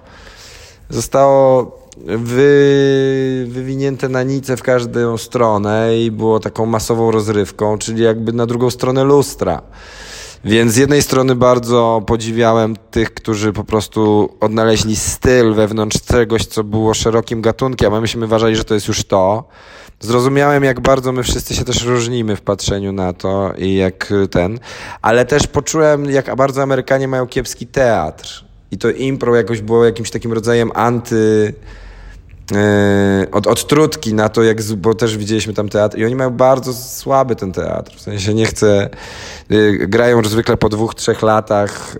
[0.89, 8.33] zostało wy, wywinięte na nicę w każdą stronę i było taką masową rozrywką, czyli jakby
[8.33, 9.61] na drugą stronę lustra.
[10.45, 16.63] Więc z jednej strony bardzo podziwiałem tych, którzy po prostu odnaleźli styl wewnątrz czegoś, co
[16.63, 19.43] było szerokim gatunkiem, a myśmy uważali, że to jest już to.
[19.99, 24.59] Zrozumiałem, jak bardzo my wszyscy się też różnimy w patrzeniu na to i jak ten,
[25.01, 28.45] ale też poczułem, jak bardzo Amerykanie mają kiepski teatr.
[28.71, 31.53] I to impro jakoś było jakimś takim rodzajem anty
[33.31, 36.73] od, od trutki na to, jak, bo też widzieliśmy tam teatr i oni mają bardzo
[36.73, 38.89] słaby ten teatr, w sensie nie chcę,
[39.49, 41.95] e, grają zwykle po dwóch, trzech latach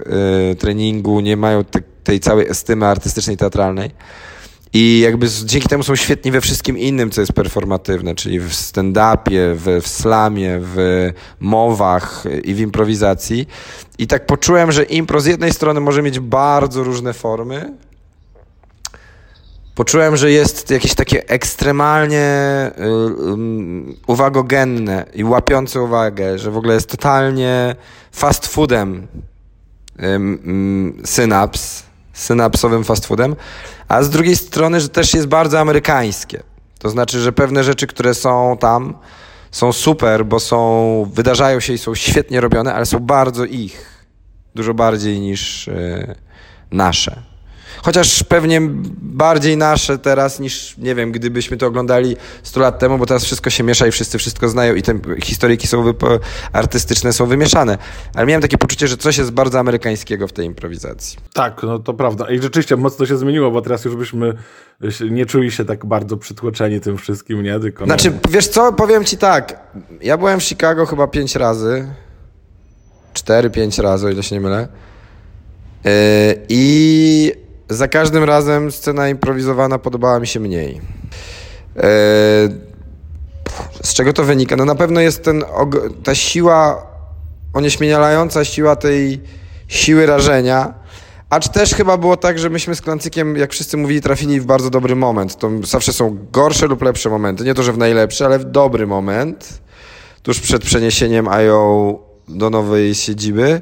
[0.51, 3.91] e, treningu, nie mają te, tej całej estymy artystycznej, teatralnej.
[4.73, 9.56] I jakby dzięki temu są świetni we wszystkim innym, co jest performatywne, czyli w stand-upie,
[9.56, 13.47] w, w slamie, w mowach i w improwizacji.
[13.97, 17.73] I tak poczułem, że impro z jednej strony może mieć bardzo różne formy,
[19.81, 22.27] poczułem, że jest jakieś takie ekstremalnie
[22.77, 27.75] y, uwagogenne i łapiące uwagę, że w ogóle jest totalnie
[28.11, 29.07] fast foodem
[31.05, 33.35] synaps, synapsowym fast foodem,
[33.87, 36.43] a z drugiej strony, że też jest bardzo amerykańskie.
[36.79, 38.93] To znaczy, że pewne rzeczy, które są tam,
[39.51, 44.05] są super, bo są, wydarzają się i są świetnie robione, ale są bardzo ich.
[44.55, 46.15] Dużo bardziej niż y,
[46.71, 47.30] nasze.
[47.84, 48.62] Chociaż pewnie
[49.01, 53.49] bardziej nasze teraz niż, nie wiem, gdybyśmy to oglądali 100 lat temu, bo teraz wszystko
[53.49, 55.93] się miesza i wszyscy wszystko znają i te historyjki są
[56.53, 57.77] artystyczne są wymieszane.
[58.15, 61.17] Ale miałem takie poczucie, że coś jest bardzo amerykańskiego w tej improwizacji.
[61.34, 62.31] Tak, no to prawda.
[62.31, 64.34] I rzeczywiście mocno się zmieniło, bo teraz już byśmy
[65.12, 67.60] nie czuli się tak bardzo przytłoczeni tym wszystkim, nie?
[67.60, 68.17] Tylko znaczy, no...
[68.29, 69.60] wiesz co, powiem ci tak.
[70.01, 71.88] Ja byłem w Chicago chyba pięć razy.
[73.13, 74.67] Cztery, pięć razy, o ile się nie mylę.
[75.84, 75.91] Yy,
[76.49, 77.31] I
[77.71, 80.81] za każdym razem scena improwizowana podobała mi się mniej.
[81.77, 81.81] E,
[83.84, 84.55] z czego to wynika?
[84.55, 85.43] No na pewno jest ten,
[86.03, 86.88] ta siła,
[87.53, 89.21] onieśmielająca siła tej
[89.67, 90.73] siły rażenia,
[91.29, 94.69] acz też chyba było tak, że myśmy z Klancykiem, jak wszyscy mówili, trafili w bardzo
[94.69, 95.38] dobry moment.
[95.38, 97.43] To zawsze są gorsze lub lepsze momenty.
[97.43, 99.62] Nie to, że w najlepszy, ale w dobry moment.
[100.23, 103.62] Tuż przed przeniesieniem IO do nowej siedziby.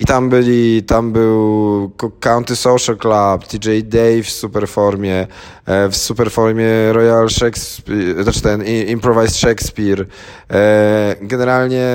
[0.00, 5.26] I tam byli, tam był County Social Club, TJ Dave w super formie,
[5.66, 10.06] e, w super formie Royal Shakespeare, znaczy ten Improvised Shakespeare.
[10.50, 11.86] E, generalnie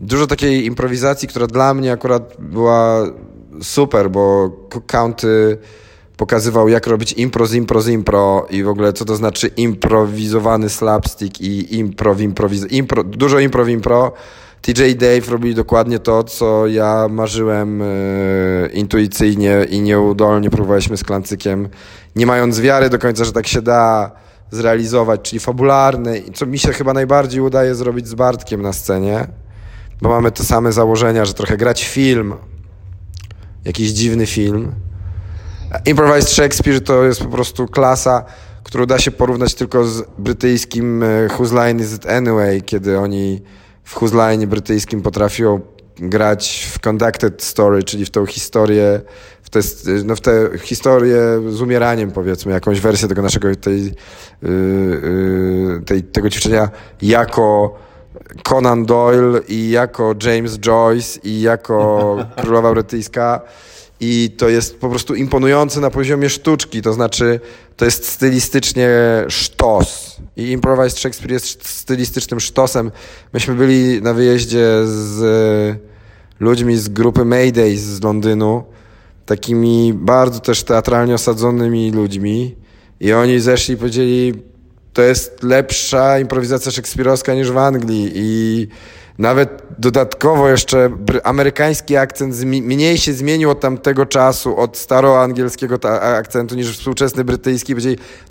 [0.00, 3.04] dużo takiej improwizacji, która dla mnie akurat była
[3.62, 4.50] super, bo
[4.86, 5.58] County
[6.16, 10.68] pokazywał, jak robić impro z impro z impro i w ogóle co to znaczy improwizowany
[10.68, 12.72] slapstick i improv, improwiz...
[12.72, 14.12] Impro, dużo improv, impro.
[14.62, 17.86] TJ Dave robili dokładnie to, co ja marzyłem e,
[18.72, 21.68] intuicyjnie i nieudolnie próbowaliśmy z Klancykiem,
[22.16, 24.10] nie mając wiary do końca, że tak się da,
[24.50, 29.26] zrealizować, czyli fabularny, co mi się chyba najbardziej udaje zrobić z Bartkiem na scenie,
[30.02, 32.34] bo mamy te same założenia, że trochę grać film,
[33.64, 34.72] jakiś dziwny film.
[35.86, 38.24] Improvised Shakespeare to jest po prostu klasa,
[38.62, 43.42] którą da się porównać tylko z brytyjskim e, Whose Line Is It Anyway, kiedy oni
[43.88, 45.60] w Whose Line brytyjskim potrafią
[45.96, 49.00] grać w conducted story, czyli w tą historię,
[49.42, 49.60] w te,
[50.04, 53.90] no w historię z umieraniem powiedzmy, jakąś wersję tego naszego, tej, yy,
[54.42, 56.68] yy, tej, tego ćwiczenia
[57.02, 57.78] jako
[58.48, 63.40] Conan Doyle i jako James Joyce i jako Królowa Brytyjska
[64.00, 67.40] i to jest po prostu imponujące na poziomie sztuczki, to znaczy
[67.76, 68.88] to jest stylistycznie
[69.28, 70.16] sztos.
[70.36, 72.90] I Improvised Shakespeare jest stylistycznym sztosem.
[73.32, 75.78] Myśmy byli na wyjeździe z
[76.40, 78.64] ludźmi z grupy Mayday z Londynu,
[79.26, 82.56] takimi bardzo też teatralnie osadzonymi ludźmi.
[83.00, 84.34] I oni zeszli i powiedzieli,
[84.92, 88.12] to jest lepsza improwizacja szekspirowska niż w Anglii.
[88.14, 88.68] I
[89.18, 90.90] nawet dodatkowo jeszcze
[91.24, 97.74] amerykański akcent mniej się zmienił od tamtego czasu, od staroangielskiego akcentu niż współczesny brytyjski.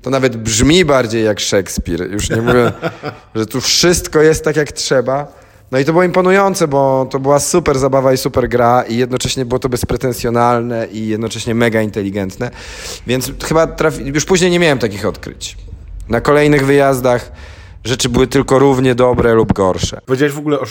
[0.02, 2.12] To nawet brzmi bardziej jak Szekspir.
[2.12, 2.72] Już nie mówię,
[3.36, 5.28] że tu wszystko jest tak jak trzeba.
[5.72, 9.46] No i to było imponujące, bo to była super zabawa i super gra i jednocześnie
[9.46, 12.52] było to bezpretensjonalne i jednocześnie mega inteligentne.
[13.08, 14.06] Więc chyba trafi...
[14.06, 15.58] już później nie miałem takich odkryć.
[16.10, 17.32] Na kolejnych wyjazdach
[17.84, 20.02] rzeczy były tylko równie dobre lub gorsze.
[20.06, 20.66] Powiedziałeś w ogóle o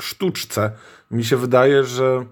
[0.00, 0.70] sztuczce.
[1.10, 2.24] Mi się wydaje, że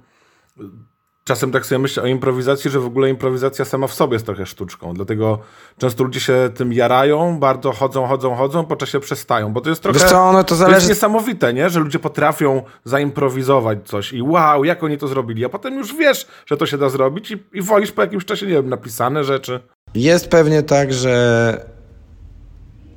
[1.25, 4.46] czasem tak sobie myślę o improwizacji, że w ogóle improwizacja sama w sobie jest trochę
[4.46, 4.94] sztuczką.
[4.94, 5.38] Dlatego
[5.79, 9.53] często ludzie się tym jarają, bardzo chodzą, chodzą, chodzą, po czasie przestają.
[9.53, 9.98] Bo to jest trochę.
[9.98, 10.75] Wiesz co, ono to, zależy...
[10.75, 11.70] to jest niesamowite, nie?
[11.70, 15.44] Że ludzie potrafią zaimprowizować coś i wow, jak oni to zrobili.
[15.44, 18.46] A potem już wiesz, że to się da zrobić i, i wolisz po jakimś czasie,
[18.46, 19.61] nie wiem, napisane rzeczy.
[19.94, 21.72] Jest pewnie tak, że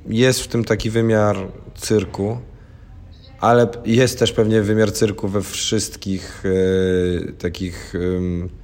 [0.08, 1.36] jest w tym taki wymiar
[1.74, 2.38] cyrku,
[3.40, 8.56] ale jest też pewnie wymiar cyrku we wszystkich e, takich e,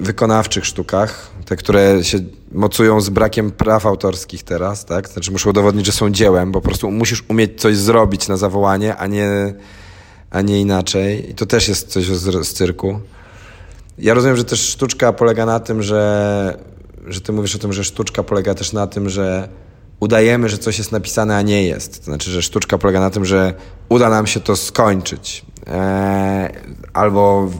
[0.00, 2.18] wykonawczych sztukach, te, które się
[2.52, 5.08] mocują z brakiem praw autorskich teraz, tak?
[5.08, 8.96] Znaczy muszą udowodnić, że są dziełem, bo po prostu musisz umieć coś zrobić na zawołanie,
[8.96, 9.54] a nie,
[10.30, 11.30] a nie inaczej.
[11.30, 13.00] I to też jest coś z, z cyrku.
[13.98, 16.58] Ja rozumiem, że też sztuczka polega na tym, że,
[17.06, 19.48] że ty mówisz o tym, że sztuczka polega też na tym, że
[20.00, 21.98] udajemy, że coś jest napisane, a nie jest.
[21.98, 23.54] To znaczy, że sztuczka polega na tym, że
[23.88, 25.44] uda nam się to skończyć.
[25.66, 26.50] Eee,
[26.92, 27.50] albo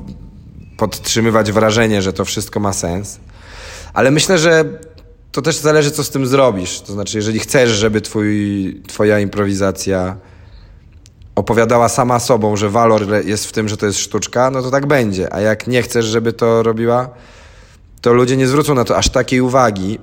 [0.76, 3.20] podtrzymywać wrażenie, że to wszystko ma sens.
[3.94, 4.64] Ale myślę, że
[5.32, 6.80] to też zależy, co z tym zrobisz.
[6.80, 10.16] To znaczy, jeżeli chcesz, żeby twój, twoja improwizacja
[11.34, 14.86] opowiadała sama sobą, że walor jest w tym, że to jest sztuczka, no to tak
[14.86, 15.32] będzie.
[15.32, 17.08] A jak nie chcesz, żeby to robiła,
[18.00, 19.98] to ludzie nie zwrócą na to aż takiej uwagi,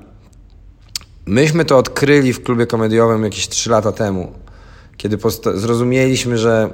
[1.26, 4.32] Myśmy to odkryli w klubie komediowym jakieś 3 lata temu,
[4.98, 5.18] kiedy
[5.56, 6.70] zrozumieliśmy, że,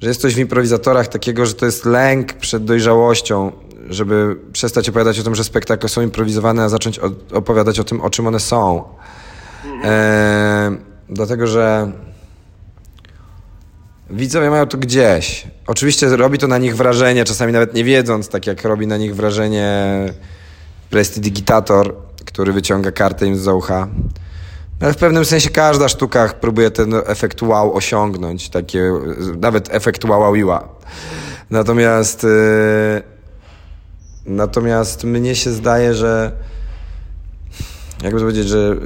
[0.00, 3.52] że jest coś w improwizatorach takiego, że to jest lęk przed dojrzałością,
[3.88, 7.00] żeby przestać opowiadać o tym, że spektakle są improwizowane, a zacząć
[7.32, 8.84] opowiadać o tym, o czym one są.
[9.84, 10.76] E,
[11.08, 11.92] dlatego, że
[14.10, 15.46] widzowie mają to gdzieś.
[15.66, 19.16] Oczywiście robi to na nich wrażenie, czasami nawet nie wiedząc, tak jak robi na nich
[19.16, 20.06] wrażenie
[20.90, 21.94] prestidigitator,
[22.24, 23.88] który wyciąga kartę im z ucha.
[24.80, 28.92] Ale w pewnym sensie każda sztuka próbuje ten efekt wow osiągnąć, takie,
[29.40, 30.34] nawet efekt wow
[31.50, 33.02] Natomiast yy,
[34.26, 36.32] natomiast mnie się zdaje, że
[38.02, 38.76] jakby to powiedzieć, że,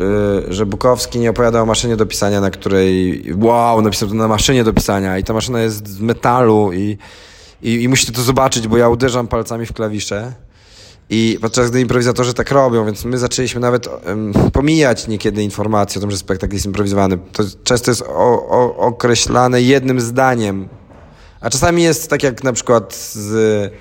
[0.46, 4.28] yy, że Bukowski nie opowiada o maszynie do pisania, na której wow, napisał to na
[4.28, 6.98] maszynie do pisania i ta maszyna jest z metalu i,
[7.62, 10.32] i, i musicie to zobaczyć, bo ja uderzam palcami w klawisze
[11.10, 16.00] i podczas gdy improwizatorzy tak robią, więc my zaczęliśmy nawet um, pomijać niekiedy informacje o
[16.00, 17.18] tym, że spektakl jest improwizowany.
[17.32, 20.68] To często jest o, o, określane jednym zdaniem.
[21.40, 23.72] A czasami jest tak jak na przykład z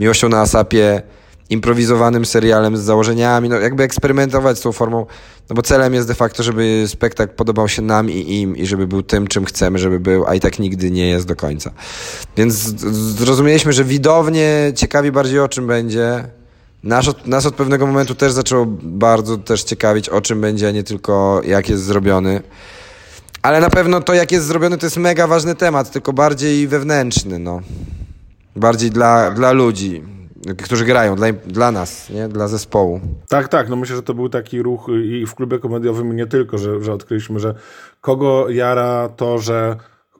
[0.00, 1.02] Miłością na Asapie,
[1.50, 5.06] improwizowanym serialem z założeniami, no jakby eksperymentować z tą formą,
[5.50, 8.86] no bo celem jest de facto, żeby spektakl podobał się nam i im i żeby
[8.86, 11.70] był tym, czym chcemy, żeby był, a i tak nigdy nie jest do końca.
[12.36, 12.54] Więc
[13.16, 16.24] zrozumieliśmy, że widownie ciekawi bardziej o czym będzie,
[16.84, 20.70] nas od, nas od pewnego momentu też zaczęło bardzo też ciekawić, o czym będzie, a
[20.70, 22.42] nie tylko jak jest zrobiony.
[23.42, 27.38] Ale na pewno to, jak jest zrobiony, to jest mega ważny temat, tylko bardziej wewnętrzny,
[27.38, 27.60] no.
[28.56, 30.02] Bardziej dla, dla ludzi,
[30.64, 32.28] którzy grają, dla, dla nas, nie?
[32.28, 33.00] Dla zespołu.
[33.28, 33.68] Tak, tak.
[33.68, 36.92] No myślę, że to był taki ruch i w klubie komediowym nie tylko, że, że
[36.92, 37.54] odkryliśmy, że
[38.00, 39.76] kogo jara to, że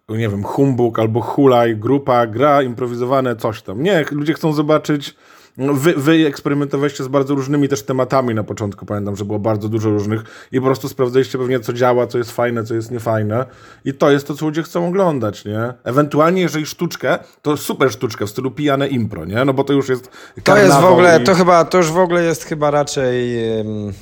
[0.09, 3.83] nie wiem, humbug albo hulaj, grupa gra improwizowane coś tam.
[3.83, 5.15] Nie, ludzie chcą zobaczyć
[5.57, 9.91] wy, wy eksperymentowaliście z bardzo różnymi też tematami na początku, pamiętam, że było bardzo dużo
[9.91, 13.47] różnych i po prostu sprawdzaliście pewnie, co działa, co jest fajne, co jest niefajne
[13.85, 15.73] i to jest to, co ludzie chcą oglądać, nie?
[15.85, 19.45] Ewentualnie, jeżeli sztuczkę, to super sztuczkę w stylu pijane impro, nie?
[19.45, 20.11] No bo to już jest
[20.45, 21.25] To jest w ogóle, i...
[21.25, 23.93] to chyba, to już w ogóle jest chyba raczej um,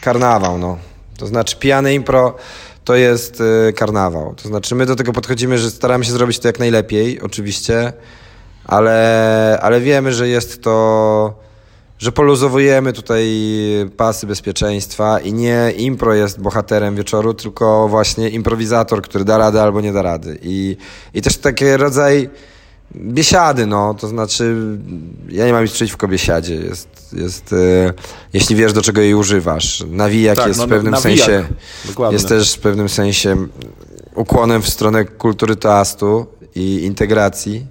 [0.00, 0.78] karnawał, no.
[1.18, 2.36] To znaczy pijane impro
[2.84, 4.34] to jest y, karnawał.
[4.34, 7.92] To znaczy my do tego podchodzimy, że staramy się zrobić to jak najlepiej, oczywiście,
[8.64, 11.34] ale, ale wiemy, że jest to,
[11.98, 13.26] że poluzowujemy tutaj
[13.96, 19.80] pasy bezpieczeństwa i nie impro jest bohaterem wieczoru, tylko właśnie improwizator, który da radę albo
[19.80, 20.38] nie da rady.
[20.42, 20.76] I,
[21.14, 22.30] i też taki rodzaj
[22.96, 24.56] biesiady, no, to znaczy
[25.28, 27.92] ja nie mam nic przeciwko biesiadzie, jest, jest e,
[28.32, 29.84] jeśli wiesz do czego jej używasz.
[29.90, 31.18] Nawijak tak, jest no, w pewnym nawijak.
[31.18, 31.44] sensie,
[31.84, 32.14] Dokładnie.
[32.14, 33.36] jest też w pewnym sensie
[34.14, 37.66] ukłonem w stronę kultury toastu i integracji,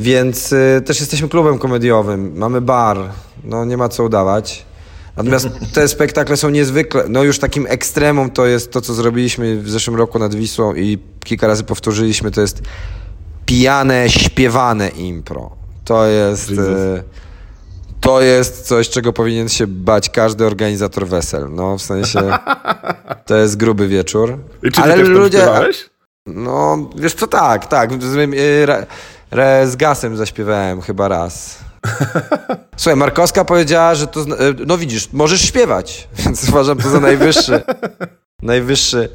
[0.00, 2.98] więc y, też jesteśmy klubem komediowym, mamy bar,
[3.44, 4.64] no nie ma co udawać.
[5.16, 9.70] Natomiast te spektakle są niezwykle, no już takim ekstremum to jest to, co zrobiliśmy w
[9.70, 12.62] zeszłym roku nad Wisłą i kilka razy powtórzyliśmy, to jest
[13.46, 15.50] pijane, śpiewane impro.
[15.84, 16.50] To jest...
[16.50, 17.02] Y,
[18.00, 21.46] to jest coś, czego powinien się bać każdy organizator wesel.
[21.50, 22.20] No, w sensie
[23.26, 24.38] to jest gruby wieczór.
[24.62, 25.38] I czy Ale ty ludzie.
[25.38, 25.90] Śpiewałeś?
[26.26, 27.90] No, wiesz co, tak, tak.
[29.30, 31.58] Re z gasem zaśpiewałem chyba raz.
[32.76, 34.20] Słuchaj, Markowska powiedziała, że to.
[34.20, 34.26] E,
[34.66, 37.62] no widzisz, możesz śpiewać, więc uważam to za najwyższy.
[38.42, 39.08] najwyższy,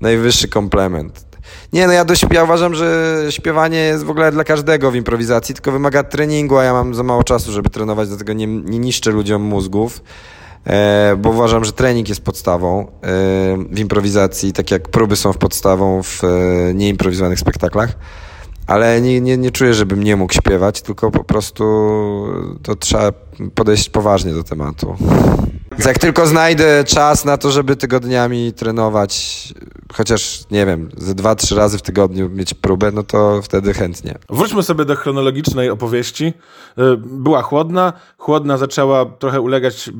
[0.00, 1.26] najwyższy komplement.
[1.72, 5.54] Nie, no ja, dość, ja uważam, że śpiewanie jest w ogóle dla każdego w improwizacji,
[5.54, 9.10] tylko wymaga treningu, a ja mam za mało czasu, żeby trenować, dlatego nie, nie niszczę
[9.10, 10.02] ludziom mózgów,
[10.66, 12.86] e, bo uważam, że trening jest podstawą e,
[13.70, 17.96] w improwizacji, tak jak próby są w podstawą w e, nieimprowizowanych spektaklach
[18.72, 21.64] ale nie, nie, nie czuję, żebym nie mógł śpiewać, tylko po prostu
[22.62, 23.12] to trzeba
[23.54, 24.96] podejść poważnie do tematu.
[25.72, 29.54] Więc jak tylko znajdę czas na to, żeby tygodniami trenować,
[29.92, 34.18] chociaż nie wiem, ze dwa, trzy razy w tygodniu mieć próbę, no to wtedy chętnie.
[34.30, 36.32] Wróćmy sobie do chronologicznej opowieści.
[36.78, 39.90] Y, była chłodna, chłodna zaczęła trochę ulegać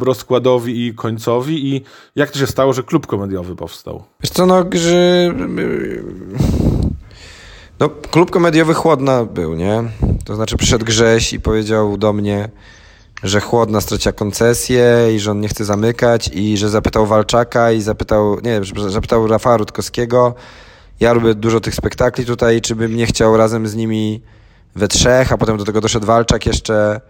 [0.00, 1.82] rozkładowi i końcowi i
[2.16, 4.04] jak to się stało, że klub komediowy powstał?
[4.20, 5.34] Wiesz co, no, że
[7.82, 9.84] no, klub komediowy Chłodna był, nie?
[10.24, 12.48] To znaczy przyszedł Grześ i powiedział do mnie,
[13.22, 17.82] że Chłodna straciła koncesję i że on nie chce zamykać i że zapytał Walczaka i
[17.82, 20.34] zapytał, nie, zapytał Rafała Rutkowskiego.
[21.00, 24.22] Ja robię dużo tych spektakli tutaj, czy bym nie chciał razem z nimi
[24.74, 27.00] we trzech, a potem do tego doszedł Walczak jeszcze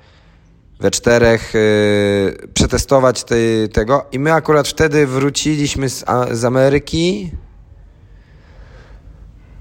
[0.80, 3.24] we czterech yy, przetestować
[3.72, 4.04] tego.
[4.12, 7.30] I my akurat wtedy wróciliśmy z, z Ameryki,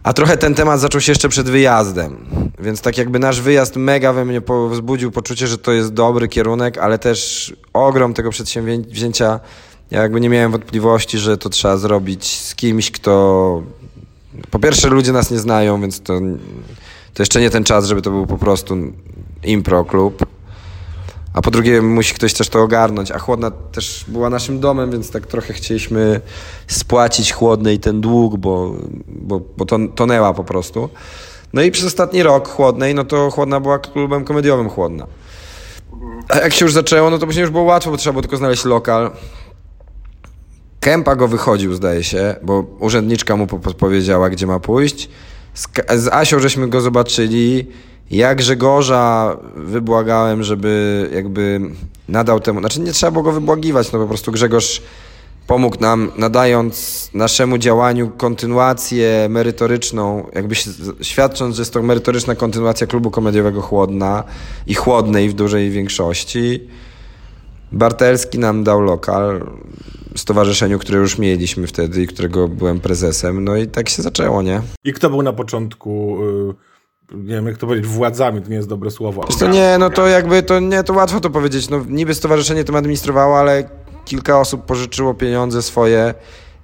[0.03, 2.25] a trochę ten temat zaczął się jeszcze przed wyjazdem,
[2.59, 6.77] więc tak jakby nasz wyjazd mega we mnie wzbudził poczucie, że to jest dobry kierunek,
[6.77, 9.39] ale też ogrom tego przedsięwzięcia.
[9.91, 13.63] Ja jakby nie miałem wątpliwości, że to trzeba zrobić z kimś, kto.
[14.51, 16.19] Po pierwsze, ludzie nas nie znają, więc to,
[17.13, 18.77] to jeszcze nie ten czas, żeby to był po prostu
[19.43, 20.25] impro klub.
[21.33, 23.11] A po drugie, musi ktoś też to ogarnąć.
[23.11, 26.21] A chłodna też była naszym domem, więc tak trochę chcieliśmy
[26.67, 28.75] spłacić chłodnej ten dług, bo,
[29.07, 30.89] bo, bo to tonęła po prostu.
[31.53, 35.07] No i przez ostatni rok chłodnej, no to chłodna była klubem komediowym chłodna.
[36.29, 38.37] A jak się już zaczęło, no to później już było łatwo, bo trzeba było tylko
[38.37, 39.11] znaleźć lokal.
[40.79, 45.09] Kępa go wychodził, zdaje się, bo urzędniczka mu podpowiedziała, gdzie ma pójść.
[45.53, 47.67] Z, z Asią żeśmy go zobaczyli
[48.11, 51.61] ja Grzegorza wybłagałem, żeby jakby
[52.09, 54.81] nadał temu, znaczy nie trzeba było go wybłagiwać, no po prostu Grzegorz
[55.47, 60.55] pomógł nam, nadając naszemu działaniu kontynuację merytoryczną, jakby
[61.01, 64.23] świadcząc, że jest to merytoryczna kontynuacja klubu komediowego Chłodna
[64.67, 66.67] i Chłodnej w dużej większości.
[67.71, 69.51] Bartelski nam dał lokal
[70.15, 74.61] stowarzyszeniu, które już mieliśmy wtedy i którego byłem prezesem, no i tak się zaczęło, nie?
[74.83, 76.17] I kto był na początku...
[76.57, 76.70] Y
[77.13, 79.23] nie wiem jak to powiedzieć, władzami, to nie jest dobre słowo.
[79.39, 81.69] to nie, no to jakby, to nie, to łatwo to powiedzieć.
[81.69, 83.69] No niby stowarzyszenie tym administrowało, ale
[84.05, 86.13] kilka osób pożyczyło pieniądze swoje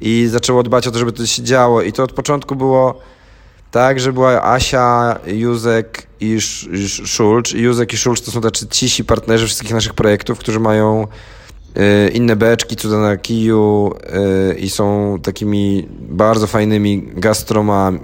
[0.01, 1.81] i zaczęło dbać o to, żeby to się działo.
[1.81, 2.99] I to od początku było
[3.71, 6.37] tak, że była Asia, Józek i
[7.05, 7.53] Szulcz.
[7.53, 11.07] Józek i Szulcz to są tacy cisi partnerzy wszystkich naszych projektów, którzy mają
[11.77, 13.93] y, inne beczki, cuda na kiju
[14.51, 17.09] y, i są takimi bardzo fajnymi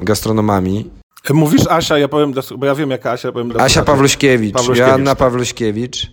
[0.01, 3.31] gastronomami Mówisz Asia, ja powiem, bo ja wiem jaka Asia.
[3.31, 5.15] Powiem Asia Pawluśkiewicz, Pawluśkiewicz Joanna.
[5.15, 6.11] Pawluśkiewicz.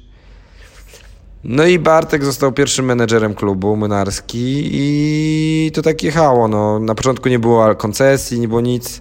[1.45, 6.49] No i Bartek został pierwszym menedżerem klubu Mynarski i to tak jechało.
[6.49, 6.79] No.
[6.79, 9.01] Na początku nie było koncesji, nie było nic.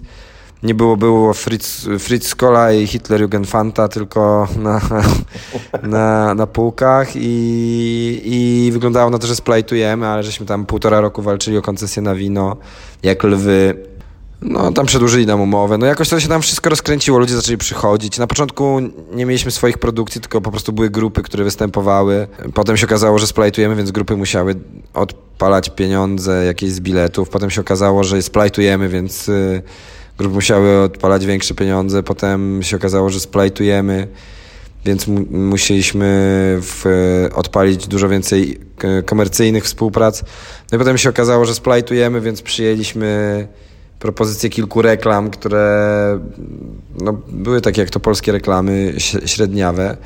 [0.62, 4.80] nie było, było Fritz, Fritz Kola i Hitler Jugendfanta, tylko na,
[5.82, 11.22] na, na półkach i, i wyglądało na to, że splajtujemy, ale żeśmy tam półtora roku
[11.22, 12.56] walczyli o koncesję na wino,
[13.02, 13.89] jak lwy.
[14.42, 15.78] No, tam przedłużyli nam umowę.
[15.78, 18.18] No jakoś to się tam wszystko rozkręciło, ludzie zaczęli przychodzić.
[18.18, 18.80] Na początku
[19.12, 22.28] nie mieliśmy swoich produkcji, tylko po prostu były grupy, które występowały.
[22.54, 24.54] Potem się okazało, że splajtujemy, więc grupy musiały
[24.94, 27.28] odpalać pieniądze jakieś z biletów.
[27.28, 29.62] Potem się okazało, że splajtujemy, więc y,
[30.18, 32.02] grupy musiały odpalać większe pieniądze.
[32.02, 34.08] Potem się okazało, że splajtujemy,
[34.84, 36.06] więc mu musieliśmy
[36.60, 36.84] w,
[37.34, 38.60] odpalić dużo więcej
[39.06, 40.22] komercyjnych współprac.
[40.72, 43.48] No i potem się okazało, że splajtujemy, więc przyjęliśmy
[44.00, 46.18] propozycje kilku reklam, które
[47.00, 48.94] no, były takie jak to polskie reklamy
[49.26, 49.96] średniawe.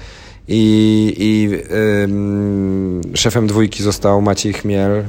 [0.49, 1.51] I, i
[2.03, 5.05] ym, szefem dwójki został Maciej Chmiel,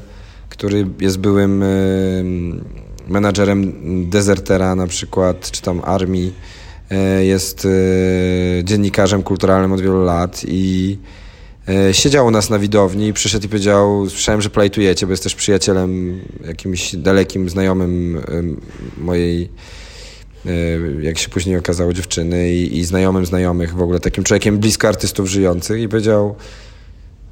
[0.49, 2.65] który jest byłym ym,
[3.07, 3.73] menadżerem
[4.09, 6.33] dezertera na przykład, czy tam armii.
[7.19, 11.24] Y, jest y, dziennikarzem kulturalnym od wielu lat i E,
[11.91, 16.21] siedział u nas na widowni, przyszedł i powiedział, słyszałem, że plajtujecie, bo jest też przyjacielem,
[16.47, 18.21] jakimś dalekim znajomym
[18.97, 19.49] mojej,
[20.45, 20.51] e,
[21.01, 25.27] jak się później okazało, dziewczyny i, i znajomym znajomych, w ogóle takim człowiekiem blisko artystów
[25.27, 26.35] żyjących i powiedział,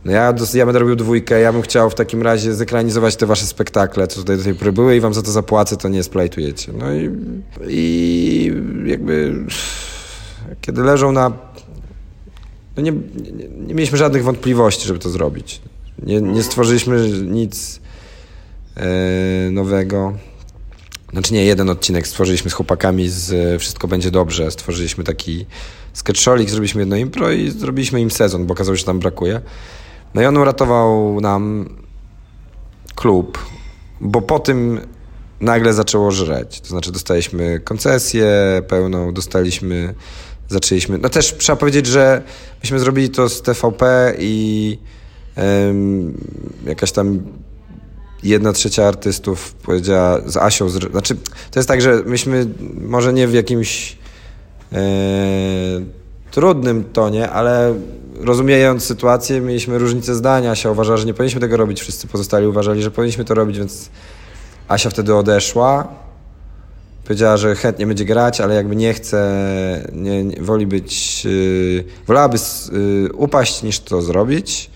[0.05, 3.45] no ja, ja będę robił dwójkę, ja bym chciał w takim razie zekranizować te wasze
[3.45, 6.71] spektakle, co tutaj do tej pory były i wam za to zapłacę, to nie splajtujecie.
[6.77, 7.09] No i,
[7.67, 8.51] i
[8.85, 9.33] jakby
[10.61, 11.31] kiedy leżą na
[12.77, 15.61] no nie, nie, nie, mieliśmy żadnych wątpliwości, żeby to zrobić.
[16.03, 17.79] Nie, nie stworzyliśmy nic
[18.75, 20.13] e, nowego.
[21.11, 24.51] Znaczy nie, jeden odcinek stworzyliśmy z chłopakami z Wszystko będzie dobrze.
[24.51, 25.45] Stworzyliśmy taki
[25.93, 29.41] sketcholik, zrobiliśmy jedno impro i zrobiliśmy im sezon, bo okazało się, że tam brakuje.
[30.13, 31.69] No i on uratował nam
[32.95, 33.39] klub,
[34.01, 34.79] bo po tym
[35.41, 36.61] nagle zaczęło żreć.
[36.61, 38.27] To znaczy dostaliśmy koncesję
[38.67, 39.93] pełną, dostaliśmy
[40.53, 40.97] zaczęliśmy.
[40.97, 42.21] No też trzeba powiedzieć, że
[42.63, 44.77] myśmy zrobili to z TVP i
[45.37, 46.17] um,
[46.65, 47.19] jakaś tam
[48.23, 50.69] jedna trzecia artystów powiedziała z Asią.
[50.69, 51.15] Z, znaczy,
[51.51, 52.45] to jest tak, że myśmy
[52.81, 53.97] może nie w jakimś
[54.73, 54.77] e,
[56.31, 57.75] trudnym tonie, ale
[58.19, 60.51] rozumiejąc sytuację, mieliśmy różnice zdania.
[60.51, 63.89] Asia uważała, że nie powinniśmy tego robić, wszyscy pozostali uważali, że powinniśmy to robić, więc
[64.67, 65.87] Asia wtedy odeszła.
[67.03, 72.37] Powiedziała, że chętnie będzie grać, ale jakby nie chce, nie, nie woli być, yy, wolałaby
[72.71, 74.69] yy, upaść niż to zrobić.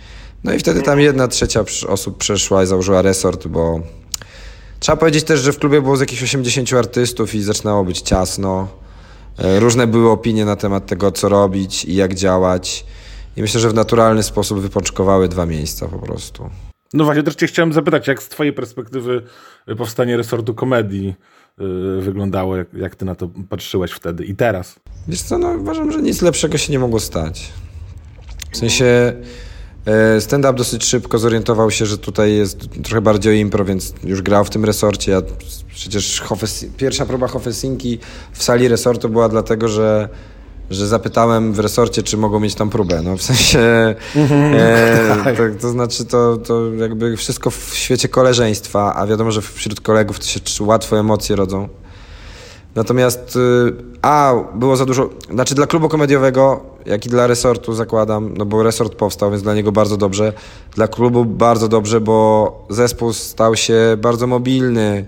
[0.43, 3.79] No i wtedy tam jedna trzecia osób przeszła i założyła resort, bo
[4.79, 8.67] trzeba powiedzieć też, że w klubie było z jakichś 80 artystów i zaczynało być ciasno.
[9.39, 12.85] Yy, różne były opinie na temat tego, co robić i jak działać.
[13.37, 16.49] I myślę, że w naturalny sposób wypoczkowały dwa miejsca po prostu.
[16.93, 19.23] No właśnie, też cię chciałem zapytać, jak z twojej perspektywy
[19.77, 21.15] powstanie resortu komedii
[22.01, 24.75] wyglądało, jak, jak ty na to patrzyłeś wtedy i teraz?
[25.07, 27.49] Wiesz co, no uważam, że nic lepszego się nie mogło stać.
[28.51, 29.13] W sensie
[29.85, 34.21] e, stand-up dosyć szybko zorientował się, że tutaj jest trochę bardziej o impro, więc już
[34.21, 35.11] grał w tym resorcie.
[35.11, 35.21] Ja
[35.73, 36.23] przecież
[36.77, 37.99] pierwsza próba Hofesinki
[38.31, 40.09] w sali resortu była dlatego, że
[40.69, 43.01] że zapytałem w resorcie, czy mogą mieć tam próbę.
[43.01, 44.55] No w sensie, mm-hmm.
[44.55, 45.37] e, tak.
[45.37, 50.19] to, to, znaczy to, to jakby wszystko w świecie koleżeństwa, a wiadomo, że wśród kolegów
[50.19, 51.69] to się łatwo emocje rodzą.
[52.75, 58.33] Natomiast, y, a, było za dużo, znaczy dla klubu komediowego, jak i dla resortu zakładam,
[58.37, 60.33] no bo resort powstał, więc dla niego bardzo dobrze.
[60.75, 65.05] Dla klubu bardzo dobrze, bo zespół stał się bardzo mobilny,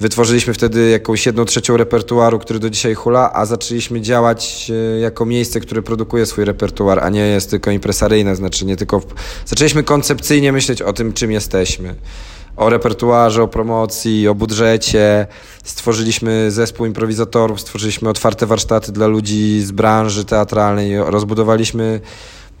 [0.00, 5.26] Wytworzyliśmy wtedy jakąś jedną trzecią repertuaru, który do dzisiaj hula, a zaczęliśmy działać e, jako
[5.26, 9.00] miejsce, które produkuje swój repertuar, a nie jest tylko impresaryjne, znaczy nie tylko...
[9.00, 9.06] W...
[9.46, 11.94] Zaczęliśmy koncepcyjnie myśleć o tym, czym jesteśmy.
[12.56, 15.26] O repertuarze, o promocji, o budżecie.
[15.64, 22.00] Stworzyliśmy zespół improwizatorów, stworzyliśmy otwarte warsztaty dla ludzi z branży teatralnej, rozbudowaliśmy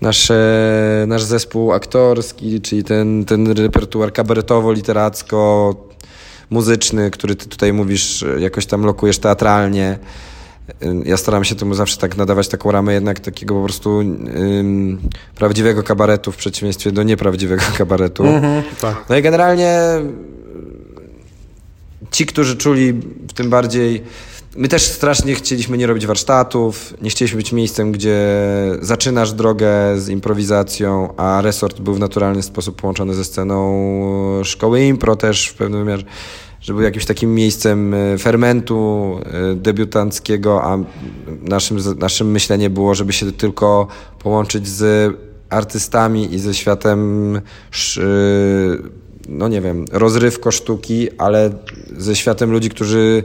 [0.00, 5.74] nasze, nasz zespół aktorski, czyli ten, ten repertuar kabaretowo-literacko,
[6.50, 9.98] muzyczny, który ty tutaj mówisz, jakoś tam lokujesz teatralnie.
[11.04, 14.98] Ja staram się temu zawsze tak nadawać taką ramę jednak takiego po prostu um,
[15.34, 18.22] prawdziwego kabaretu w przeciwieństwie do nieprawdziwego kabaretu.
[18.22, 19.04] Mm-hmm, tak.
[19.08, 19.78] No i generalnie
[22.10, 22.92] ci, którzy czuli
[23.28, 24.02] w tym bardziej
[24.56, 28.18] My też strasznie chcieliśmy nie robić warsztatów, nie chcieliśmy być miejscem, gdzie
[28.80, 35.16] zaczynasz drogę z improwizacją, a resort był w naturalny sposób połączony ze sceną szkoły impro
[35.16, 36.04] też w pewnym wymiarze,
[36.60, 40.78] że był jakimś takim miejscem e, fermentu e, debiutanckiego, a
[41.42, 43.86] naszym, naszym myśleniem było, żeby się tylko
[44.18, 45.14] połączyć z
[45.50, 47.40] artystami i ze światem e,
[49.28, 51.50] no nie wiem, rozrywko sztuki, ale
[51.96, 53.24] ze światem ludzi, którzy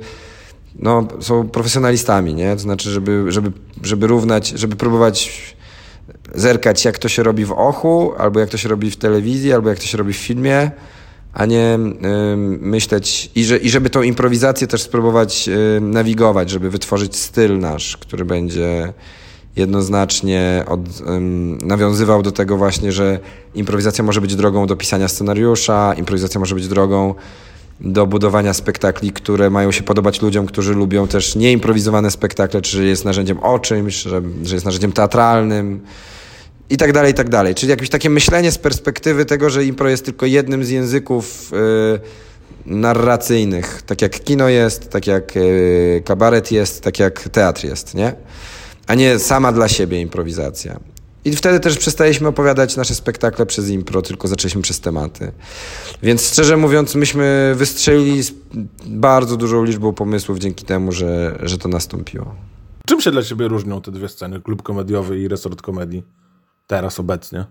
[0.79, 2.53] no, są profesjonalistami, nie?
[2.53, 3.51] To znaczy, żeby, żeby,
[3.83, 5.55] żeby równać, żeby próbować
[6.35, 9.69] zerkać, jak to się robi w ochu, albo jak to się robi w telewizji, albo
[9.69, 10.71] jak to się robi w filmie,
[11.33, 16.69] a nie y, myśleć i, że, i żeby tą improwizację też spróbować y, nawigować, żeby
[16.69, 18.93] wytworzyć styl nasz, który będzie
[19.55, 23.19] jednoznacznie od, um, nawiązywał do tego właśnie, że
[23.55, 27.15] improwizacja może być drogą do pisania scenariusza, improwizacja może być drogą
[27.79, 33.05] do budowania spektakli, które mają się podobać ludziom, którzy lubią też nieimprowizowane spektakle, czy jest
[33.05, 35.81] narzędziem o czymś, że, że jest narzędziem teatralnym
[36.69, 37.55] i tak dalej, i tak dalej.
[37.55, 42.75] Czyli jakieś takie myślenie z perspektywy tego, że impro jest tylko jednym z języków yy,
[42.75, 48.13] narracyjnych, tak jak kino jest, tak jak yy, kabaret jest, tak jak teatr jest, nie?
[48.87, 50.79] A nie sama dla siebie improwizacja.
[51.25, 55.31] I wtedy też przestaliśmy opowiadać nasze spektakle przez impro, tylko zaczęliśmy przez tematy.
[56.03, 58.31] Więc szczerze mówiąc, myśmy wystrzelili z
[58.85, 62.35] bardzo dużą liczbą pomysłów dzięki temu, że, że to nastąpiło.
[62.85, 66.03] Czym się dla ciebie różnią te dwie sceny, klub komediowy i resort komedii?
[66.67, 67.45] Teraz obecnie.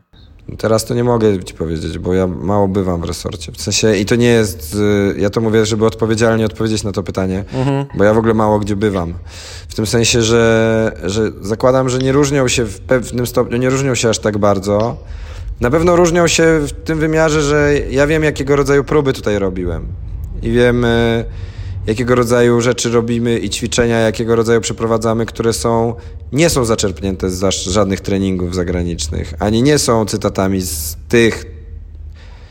[0.59, 3.53] Teraz to nie mogę ci powiedzieć, bo ja mało bywam w resorcie.
[3.53, 7.03] W sensie, i to nie jest, y, ja to mówię, żeby odpowiedzialnie odpowiedzieć na to
[7.03, 7.86] pytanie, mhm.
[7.95, 9.14] bo ja w ogóle mało gdzie bywam.
[9.68, 13.95] W tym sensie, że, że zakładam, że nie różnią się w pewnym stopniu, nie różnią
[13.95, 14.97] się aż tak bardzo.
[15.61, 19.86] Na pewno różnią się w tym wymiarze, że ja wiem, jakiego rodzaju próby tutaj robiłem.
[20.42, 21.24] I wiem, y,
[21.87, 25.95] jakiego rodzaju rzeczy robimy i ćwiczenia, jakiego rodzaju przeprowadzamy, które są,
[26.32, 31.45] nie są zaczerpnięte z żadnych treningów zagranicznych, ani nie są cytatami z tych,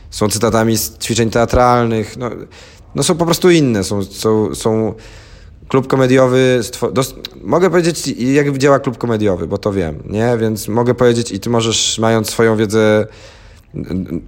[0.10, 2.30] są cytatami z ćwiczeń teatralnych, no,
[2.96, 4.94] no są po prostu inne, są, są, są
[5.68, 6.62] klub komediowy,
[7.42, 11.50] mogę powiedzieć jak działa klub komediowy, bo to wiem, nie, więc mogę powiedzieć i ty
[11.50, 13.08] możesz, mając swoją wiedzę,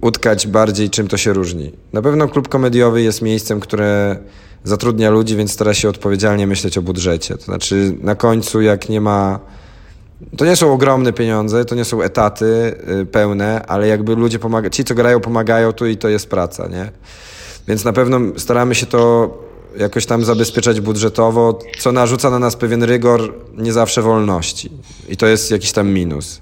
[0.00, 1.72] utkać bardziej, czym to się różni.
[1.92, 4.16] Na pewno klub komediowy jest miejscem, które
[4.66, 7.36] zatrudnia ludzi, więc stara się odpowiedzialnie myśleć o budżecie.
[7.36, 9.40] To znaczy na końcu jak nie ma...
[10.36, 14.70] To nie są ogromne pieniądze, to nie są etaty y, pełne, ale jakby ludzie pomagają,
[14.70, 16.90] ci co grają pomagają tu i to jest praca, nie?
[17.68, 19.30] Więc na pewno staramy się to
[19.78, 24.70] jakoś tam zabezpieczać budżetowo, co narzuca na nas pewien rygor, nie zawsze wolności.
[25.08, 26.40] I to jest jakiś tam minus.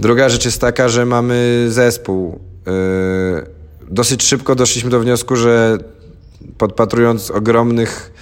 [0.00, 2.38] Druga rzecz jest taka, że mamy zespół.
[2.66, 3.46] Yy,
[3.90, 5.78] dosyć szybko doszliśmy do wniosku, że
[6.62, 8.12] podpatrując ogromnych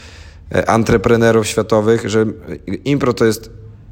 [0.55, 2.27] e, antreprenerów światowych, że
[2.85, 3.51] impro to jest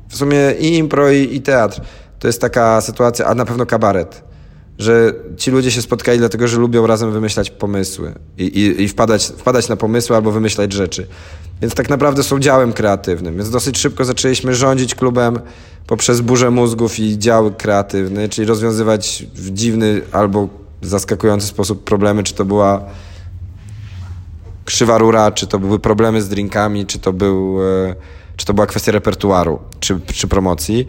[0.08, 1.80] w sumie i impro i, i teatr.
[2.18, 4.22] To jest taka sytuacja, a na pewno kabaret,
[4.78, 9.26] że ci ludzie się spotkali dlatego, że lubią razem wymyślać pomysły i, i, i wpadać,
[9.26, 11.06] wpadać na pomysły albo wymyślać rzeczy.
[11.62, 13.36] Więc tak naprawdę są działem kreatywnym.
[13.36, 15.38] Więc dosyć szybko zaczęliśmy rządzić klubem
[15.86, 20.48] poprzez burzę mózgów i dział kreatywny, czyli rozwiązywać w dziwny albo
[20.82, 22.84] zaskakujący sposób problemy, czy to była
[24.68, 27.94] krzywa rura, czy to były problemy z drinkami, czy to, był, e,
[28.36, 30.86] czy to była kwestia repertuaru, czy, czy promocji.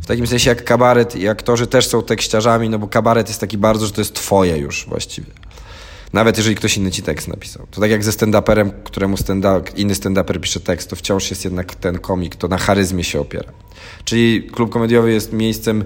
[0.02, 3.58] w takim sensie jak kabaret i aktorzy też są tekściarzami, no bo kabaret jest taki
[3.58, 5.32] bardzo, że to jest twoje już właściwie.
[6.12, 7.66] Nawet jeżeli ktoś inny ci tekst napisał.
[7.70, 9.44] To tak jak ze stand-uperem, któremu stand
[9.76, 13.52] inny stand-uper pisze tekst, to wciąż jest jednak ten komik, to na charyzmie się opiera.
[14.04, 15.84] Czyli klub komediowy jest miejscem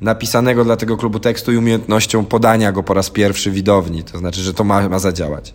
[0.00, 4.04] napisanego dla tego klubu tekstu i umiejętnością podania go po raz pierwszy widowni.
[4.04, 5.54] To znaczy, że to ma, ma zadziałać.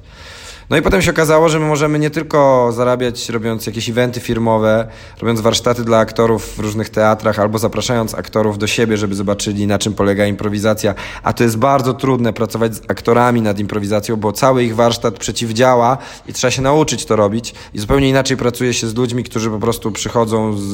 [0.69, 4.87] No i potem się okazało, że my możemy nie tylko zarabiać robiąc jakieś eventy firmowe,
[5.21, 9.79] robiąc warsztaty dla aktorów w różnych teatrach albo zapraszając aktorów do siebie, żeby zobaczyli na
[9.79, 14.63] czym polega improwizacja, a to jest bardzo trudne pracować z aktorami nad improwizacją, bo cały
[14.63, 15.97] ich warsztat przeciwdziała
[16.27, 19.59] i trzeba się nauczyć to robić i zupełnie inaczej pracuje się z ludźmi, którzy po
[19.59, 20.73] prostu przychodzą z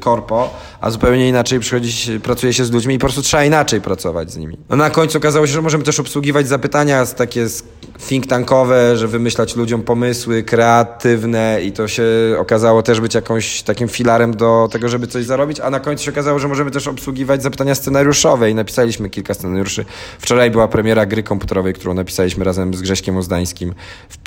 [0.00, 4.32] korpo, a zupełnie inaczej przychodzi, pracuje się z ludźmi i po prostu trzeba inaczej pracować
[4.32, 4.58] z nimi.
[4.68, 7.46] No na końcu okazało się, że możemy też obsługiwać zapytania takie
[8.08, 12.04] think tankowe, że wymyślać ludziom pomysły kreatywne i to się
[12.38, 16.10] okazało też być jakąś takim filarem do tego, żeby coś zarobić, a na końcu się
[16.10, 19.84] okazało, że możemy też obsługiwać zapytania scenariuszowe i napisaliśmy kilka scenariuszy.
[20.18, 23.74] Wczoraj była premiera gry komputerowej, którą napisaliśmy razem z Grześkiem Ozdańskim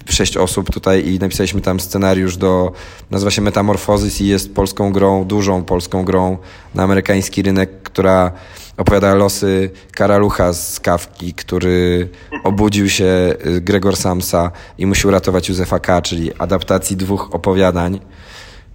[0.06, 2.72] w sześć osób tutaj i napisaliśmy tam scenariusz do,
[3.12, 6.38] nazywa się Metamorfosis i jest polską grą, dużą polską grą
[6.76, 8.32] na amerykański rynek, która
[8.78, 12.10] opowiada losy karalucha z Kawki, który
[12.44, 18.00] obudził się y, Gregor Samsa i musiał ratować Józefa K., czyli adaptacji dwóch opowiadań.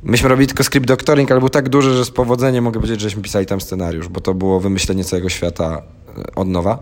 [0.02, 3.22] Myśmy robili tylko script doctoring, ale był tak duży, że z powodzeniem mogę powiedzieć, żeśmy
[3.22, 5.82] pisali tam scenariusz, bo to było wymyślenie całego świata
[6.18, 6.78] y, od nowa.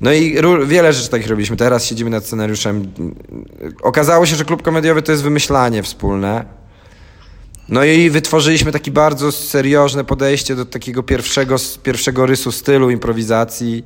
[0.00, 0.36] No i
[0.66, 1.56] wiele rzeczy takich robiliśmy.
[1.56, 2.92] Teraz siedzimy nad scenariuszem.
[3.82, 6.44] Okazało się, że klub komediowy to jest wymyślanie wspólne
[7.68, 13.84] no i wytworzyliśmy takie bardzo seriozne podejście do takiego pierwszego, pierwszego rysu stylu improwizacji,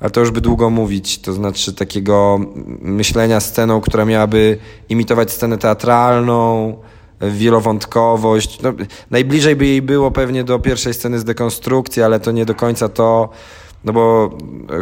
[0.00, 2.40] ale to już by długo mówić, to znaczy takiego
[2.80, 4.58] myślenia sceną, która miałaby
[4.88, 6.76] imitować scenę teatralną,
[7.20, 8.62] wielowątkowość.
[8.62, 8.72] No,
[9.10, 12.88] najbliżej by jej było pewnie do pierwszej sceny z dekonstrukcji, ale to nie do końca
[12.88, 13.28] to,
[13.84, 14.30] no bo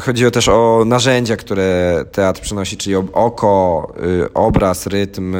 [0.02, 3.92] chodzi też o narzędzia, które teatr przynosi, czyli oko,
[4.24, 5.34] y, obraz, rytm,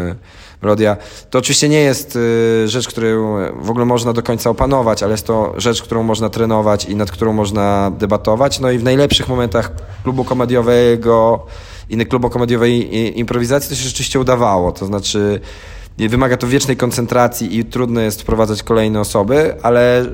[0.63, 0.97] melodia.
[1.31, 5.27] To oczywiście nie jest y, rzecz, którą w ogóle można do końca opanować, ale jest
[5.27, 8.61] to rzecz, którą można trenować i nad którą można debatować.
[8.61, 11.47] No i w najlepszych momentach klubu komediowego,
[11.91, 14.73] innych klubu komediowej improwizacji to się rzeczywiście udawało.
[14.73, 15.41] To znaczy
[15.99, 20.07] wymaga to wiecznej koncentracji i trudno jest wprowadzać kolejne osoby, ale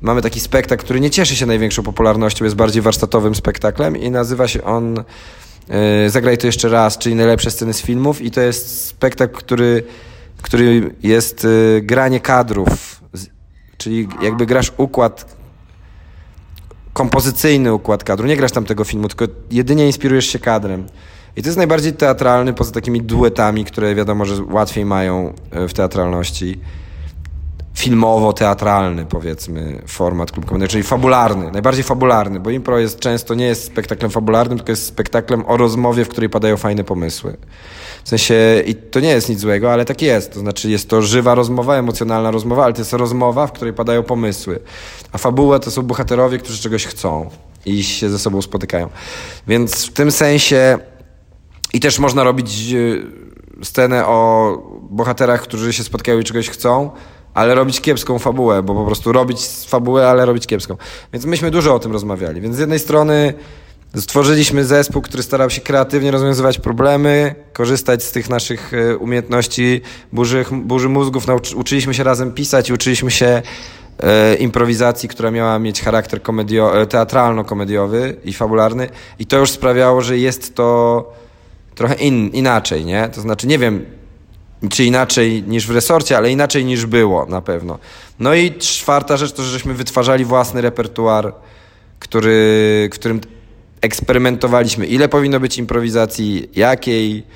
[0.00, 4.48] mamy taki spektakl, który nie cieszy się największą popularnością, jest bardziej warsztatowym spektaklem i nazywa
[4.48, 5.04] się on
[6.08, 9.82] zagraj to jeszcze raz, czyli najlepsze sceny z filmów i to jest spektakl, który,
[10.42, 13.00] który jest e, granie kadrów,
[13.78, 15.36] czyli jakby grasz układ
[16.92, 18.26] kompozycyjny układ kadru.
[18.26, 20.86] Nie grasz tam tego filmu, tylko jedynie inspirujesz się kadrem.
[21.36, 25.74] I to jest najbardziej teatralny, poza takimi duetami, które wiadomo, że łatwiej mają e, w
[25.74, 26.60] teatralności
[27.78, 33.64] filmowo-teatralny, powiedzmy, format klub komedii, czyli fabularny, najbardziej fabularny, bo impro jest często nie jest
[33.64, 37.36] spektaklem fabularnym, tylko jest spektaklem o rozmowie, w której padają fajne pomysły.
[38.04, 40.32] W sensie, i to nie jest nic złego, ale tak jest.
[40.32, 44.02] To znaczy, jest to żywa rozmowa, emocjonalna rozmowa, ale to jest rozmowa, w której padają
[44.02, 44.60] pomysły.
[45.12, 47.30] A fabuła to są bohaterowie, którzy czegoś chcą
[47.66, 48.88] i się ze sobą spotykają.
[49.46, 50.78] Więc w tym sensie
[51.72, 54.52] i też można robić e, scenę o
[54.90, 56.90] bohaterach, którzy się spotkają i czegoś chcą,
[57.38, 60.76] ale robić kiepską fabułę, bo po prostu robić fabułę, ale robić kiepską.
[61.12, 62.40] Więc myśmy dużo o tym rozmawiali.
[62.40, 63.34] Więc z jednej strony
[63.96, 69.80] stworzyliśmy zespół, który starał się kreatywnie rozwiązywać problemy, korzystać z tych naszych e, umiejętności
[70.12, 71.26] burzy, burzy mózgów.
[71.26, 73.42] Nauczy, uczyliśmy się razem pisać i uczyliśmy się
[74.00, 78.88] e, improwizacji, która miała mieć charakter komedio, e, teatralno-komediowy i fabularny.
[79.18, 81.12] I to już sprawiało, że jest to
[81.74, 83.08] trochę in, inaczej, nie?
[83.08, 83.97] To znaczy, nie wiem,
[84.70, 87.78] czy inaczej niż w resorcie, ale inaczej niż było na pewno.
[88.18, 91.34] No i czwarta rzecz to, żeśmy wytwarzali własny repertuar,
[91.98, 93.20] który, którym
[93.80, 97.26] eksperymentowaliśmy, ile powinno być improwizacji, jakiej,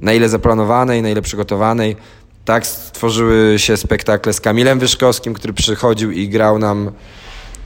[0.00, 1.96] na ile zaplanowanej, na ile przygotowanej.
[2.44, 6.90] Tak stworzyły się spektakle z Kamilem Wyszkowskim, który przychodził i grał nam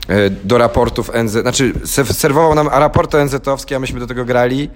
[0.07, 1.73] e, do raportów NZ, znaczy
[2.13, 4.69] serwował nam raporty NZ-owskie, a myśmy do tego grali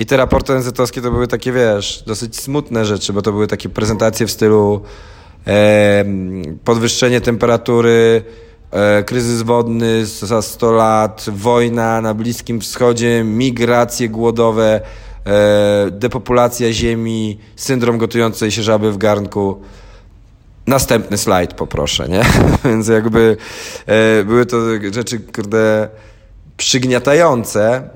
[0.00, 3.68] i te raporty NZ-owskie to były takie, wiesz, dosyć smutne rzeczy, bo to były takie
[3.68, 4.82] prezentacje w stylu
[5.46, 6.04] e,
[6.64, 8.22] podwyższenie temperatury,
[8.70, 14.80] e, kryzys wodny za 100 lat, wojna na Bliskim Wschodzie, migracje głodowe,
[15.26, 19.60] e, depopulacja ziemi, syndrom gotującej się żaby w garnku.
[20.66, 22.22] Następny slajd poproszę, nie?
[22.64, 23.36] Więc jakby
[23.86, 24.56] e, były to
[24.92, 25.88] rzeczy, kurde,
[26.56, 27.88] przygniatające,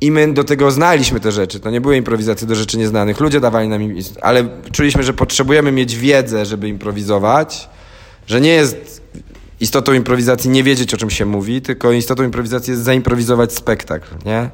[0.00, 1.60] i my do tego znaliśmy te rzeczy.
[1.60, 3.20] To nie były improwizacje do rzeczy nieznanych.
[3.20, 3.80] Ludzie dawali nam,
[4.22, 7.68] ale czuliśmy, że potrzebujemy mieć wiedzę, żeby improwizować,
[8.26, 9.02] że nie jest
[9.60, 14.50] istotą improwizacji nie wiedzieć, o czym się mówi, tylko istotą improwizacji jest zaimprowizować spektakl, nie?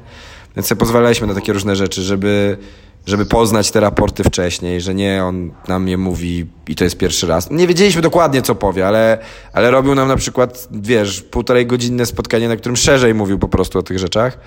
[0.55, 2.57] Więc sobie pozwalaliśmy na takie różne rzeczy, żeby,
[3.05, 7.27] żeby poznać te raporty wcześniej, że nie on nam je mówi i to jest pierwszy
[7.27, 7.51] raz.
[7.51, 9.17] Nie wiedzieliśmy dokładnie, co powie, ale,
[9.53, 13.79] ale robił nam na przykład, wiesz, półtorej godzinne spotkanie, na którym szerzej mówił po prostu
[13.79, 14.37] o tych rzeczach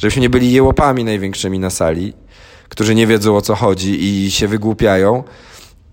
[0.00, 2.12] żebyśmy nie byli jełopami największymi na sali,
[2.68, 5.24] którzy nie wiedzą o co chodzi i się wygłupiają.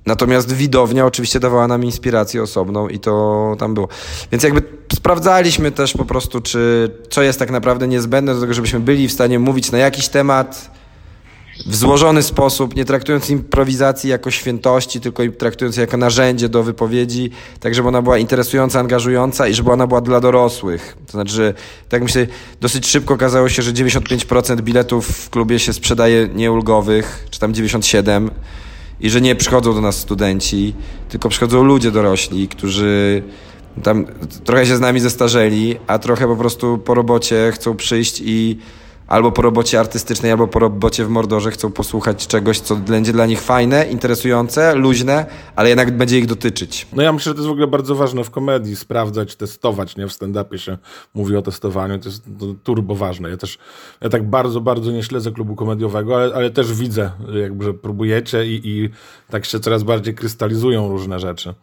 [0.05, 3.87] Natomiast widownia oczywiście dawała nam inspirację osobną i to tam było.
[4.31, 8.79] Więc jakby sprawdzaliśmy też po prostu, czy co jest tak naprawdę niezbędne do tego, żebyśmy
[8.79, 10.71] byli w stanie mówić na jakiś temat
[11.65, 17.29] w złożony sposób, nie traktując improwizacji jako świętości, tylko traktując je jako narzędzie do wypowiedzi,
[17.59, 20.97] tak żeby ona była interesująca, angażująca i żeby ona była dla dorosłych.
[21.05, 21.53] To znaczy,
[21.89, 22.27] tak myślę,
[22.61, 28.29] dosyć szybko okazało się, że 95% biletów w klubie się sprzedaje nieulgowych, czy tam 97%
[28.99, 30.73] i że nie przychodzą do nas studenci,
[31.09, 33.23] tylko przychodzą ludzie dorośli, którzy
[33.83, 34.05] tam
[34.43, 38.57] trochę się z nami zestarzeli, a trochę po prostu po robocie chcą przyjść i
[39.07, 43.25] albo po robocie artystycznej, albo po robocie w Mordorze chcą posłuchać czegoś, co będzie dla
[43.25, 46.87] nich fajne, interesujące, luźne, ale jednak będzie ich dotyczyć.
[46.93, 50.07] No ja myślę, że to jest w ogóle bardzo ważne w komedii, sprawdzać, testować, nie?
[50.07, 50.77] W stand-upie się
[51.13, 52.23] mówi o testowaniu, to jest
[52.63, 53.29] turbo ważne.
[53.29, 53.57] Ja też,
[54.01, 58.45] ja tak bardzo, bardzo nie śledzę klubu komediowego, ale, ale też widzę, jakby, że próbujecie
[58.45, 58.89] i, i
[59.29, 61.53] tak się coraz bardziej krystalizują różne rzeczy.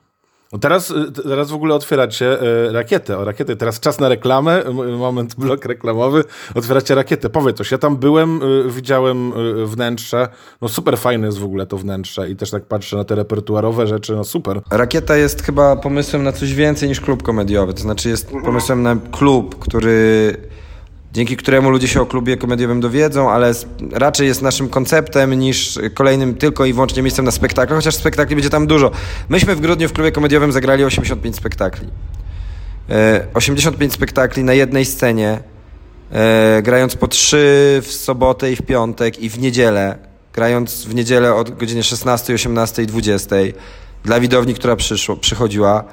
[0.54, 3.18] No teraz, y, teraz w ogóle otwieracie y, rakietę.
[3.18, 3.56] O rakietę.
[3.56, 4.64] Teraz czas na reklamę,
[4.98, 6.24] moment blok reklamowy.
[6.54, 7.30] Otwieracie rakietę.
[7.30, 7.70] Powiedz coś.
[7.70, 9.32] Ja tam byłem, y, widziałem
[9.66, 10.28] wnętrze.
[10.62, 13.86] No super fajne jest w ogóle to wnętrze i też tak patrzę na te repertuarowe
[13.86, 14.16] rzeczy.
[14.16, 14.60] No super.
[14.70, 17.74] Rakieta jest chyba pomysłem na coś więcej niż klub komediowy.
[17.74, 20.36] To znaczy jest pomysłem na klub, który
[21.14, 23.52] dzięki któremu ludzie się o klubie komediowym dowiedzą, ale
[23.92, 28.50] raczej jest naszym konceptem niż kolejnym tylko i wyłącznie miejscem na spektakle, chociaż spektakli będzie
[28.50, 28.90] tam dużo.
[29.28, 31.88] Myśmy w grudniu w klubie komediowym zagrali 85 spektakli.
[33.34, 35.38] 85 e, spektakli na jednej scenie,
[36.12, 39.98] e, grając po trzy w sobotę i w piątek i w niedzielę,
[40.32, 43.36] grając w niedzielę od godziny 16, 18 i 20
[44.04, 45.84] dla widowni, która przyszło, przychodziła.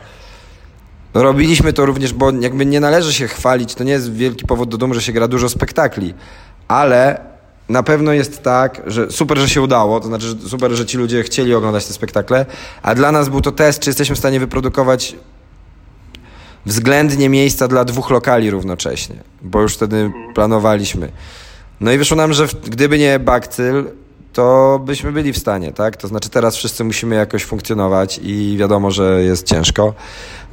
[1.14, 4.78] Robiliśmy to również, bo jakby nie należy się chwalić, to nie jest wielki powód do
[4.78, 6.14] dumy, że się gra dużo spektakli,
[6.68, 7.20] ale
[7.70, 10.98] na pewno jest tak, że super, że się udało, to znaczy że super, że ci
[10.98, 12.46] ludzie chcieli oglądać te spektakle,
[12.82, 15.16] a dla nas był to test, czy jesteśmy w stanie wyprodukować
[16.66, 21.12] względnie miejsca dla dwóch lokali równocześnie, bo już wtedy planowaliśmy.
[21.80, 23.86] No i wyszło nam, że gdyby nie bakcyl,
[24.34, 25.98] to byśmy byli w stanie, tak?
[25.98, 29.94] To znaczy teraz wszyscy musimy jakoś funkcjonować i wiadomo, że jest ciężko.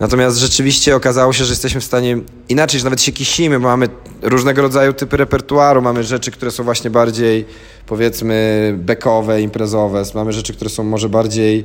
[0.00, 2.18] Natomiast rzeczywiście okazało się, że jesteśmy w stanie
[2.48, 3.88] inaczej, że nawet się kisimy, bo mamy
[4.22, 7.44] różnego rodzaju typy repertuaru, mamy rzeczy, które są właśnie bardziej
[7.86, 11.64] powiedzmy bekowe, imprezowe, mamy rzeczy, które są może bardziej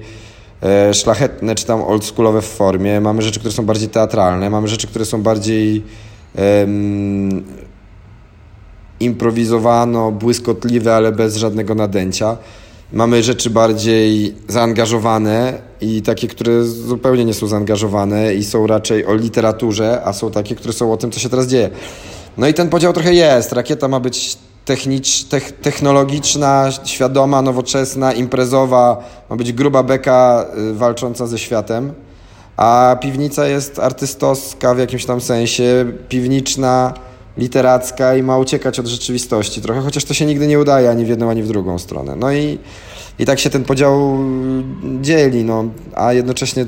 [0.61, 4.87] e, szlachetne czy tam oldschoolowe w formie, mamy rzeczy, które są bardziej teatralne, mamy rzeczy,
[4.87, 5.83] które są bardziej
[9.03, 12.37] improwizowano, błyskotliwe, ale bez żadnego nadęcia.
[12.93, 19.15] Mamy rzeczy bardziej zaangażowane i takie, które zupełnie nie są zaangażowane i są raczej o
[19.15, 21.69] literaturze, a są takie, które są o tym, co się teraz dzieje.
[22.37, 23.51] No i ten podział trochę jest.
[23.51, 25.25] Rakieta ma być technicz,
[25.61, 31.93] technologiczna, świadoma, nowoczesna, imprezowa, ma być gruba beka y, walcząca ze światem,
[32.57, 36.93] a piwnica jest artystowska w jakimś tam sensie, piwniczna,
[37.37, 41.09] literacka i ma uciekać od rzeczywistości trochę, chociaż to się nigdy nie udaje ani w
[41.09, 42.15] jedną, ani w drugą stronę.
[42.15, 42.57] No i,
[43.19, 44.19] i tak się ten podział
[45.01, 46.65] dzieli, no, a jednocześnie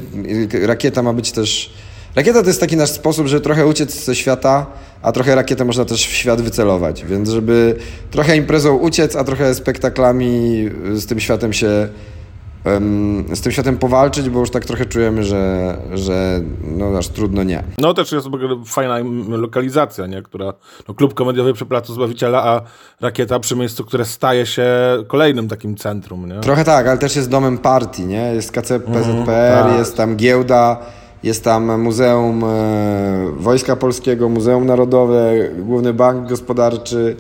[0.62, 1.74] rakieta ma być też...
[2.16, 4.66] Rakieta to jest taki nasz sposób, żeby trochę uciec ze świata,
[5.02, 7.76] a trochę rakietę można też w świat wycelować, więc żeby
[8.12, 11.90] trochę imprezą uciec, a trochę spektaklami z tym światem się
[13.34, 17.64] z tym światem powalczyć, bo już tak trochę czujemy, że, że no aż trudno nie.
[17.78, 18.28] No też jest
[18.66, 18.98] fajna
[19.28, 20.22] lokalizacja, nie?
[20.22, 20.54] która
[20.88, 22.62] no, klub komediowy przy Placu Zbawiciela, a
[23.02, 24.68] rakieta przy miejscu, które staje się
[25.08, 26.30] kolejnym takim centrum.
[26.30, 26.40] Nie?
[26.40, 28.34] Trochę tak, ale też jest domem partii, nie?
[28.34, 29.78] Jest KC PZPR, mm, tak.
[29.78, 30.78] jest tam giełda,
[31.24, 37.16] jest tam Muzeum e, Wojska Polskiego, Muzeum Narodowe, Główny Bank Gospodarczy,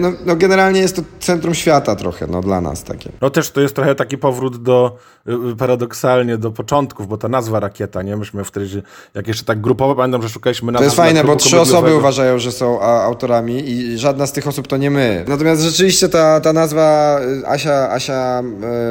[0.00, 3.12] no, no, generalnie jest to centrum świata trochę, no dla nas takie.
[3.20, 4.96] No też to jest trochę taki powrót do,
[5.28, 8.16] y, y, paradoksalnie do początków, bo ta nazwa rakieta, nie?
[8.16, 8.82] Myśmy wtedy,
[9.14, 10.82] jak jeszcze tak grupowo, pamiętam, że szukaliśmy nazwy.
[10.82, 14.68] To jest fajne, bo trzy osoby uważają, że są autorami i żadna z tych osób
[14.68, 15.24] to nie my.
[15.28, 18.42] Natomiast rzeczywiście ta, ta nazwa, y, Asia, Asia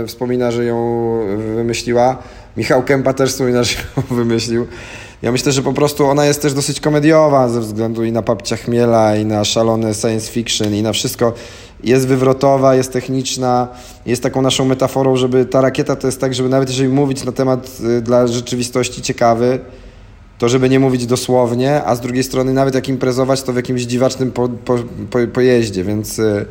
[0.02, 1.20] e, wspomina, że ją
[1.56, 2.18] wymyśliła.
[2.58, 4.68] Michał Kępa też wspomina, że ją wymyślił.
[5.22, 8.56] Ja myślę, że po prostu ona jest też dosyć komediowa ze względu i na papcia
[8.58, 11.34] chmiela, i na szalone science fiction, i na wszystko.
[11.84, 13.68] Jest wywrotowa, jest techniczna,
[14.06, 17.32] jest taką naszą metaforą, żeby ta rakieta to jest tak, żeby nawet jeżeli mówić na
[17.32, 19.60] temat y, dla rzeczywistości ciekawy,
[20.38, 23.82] to żeby nie mówić dosłownie, a z drugiej strony nawet jak imprezować, to w jakimś
[23.82, 24.78] dziwacznym po, po,
[25.10, 26.20] po, pojeździe, więc...
[26.20, 26.46] Y,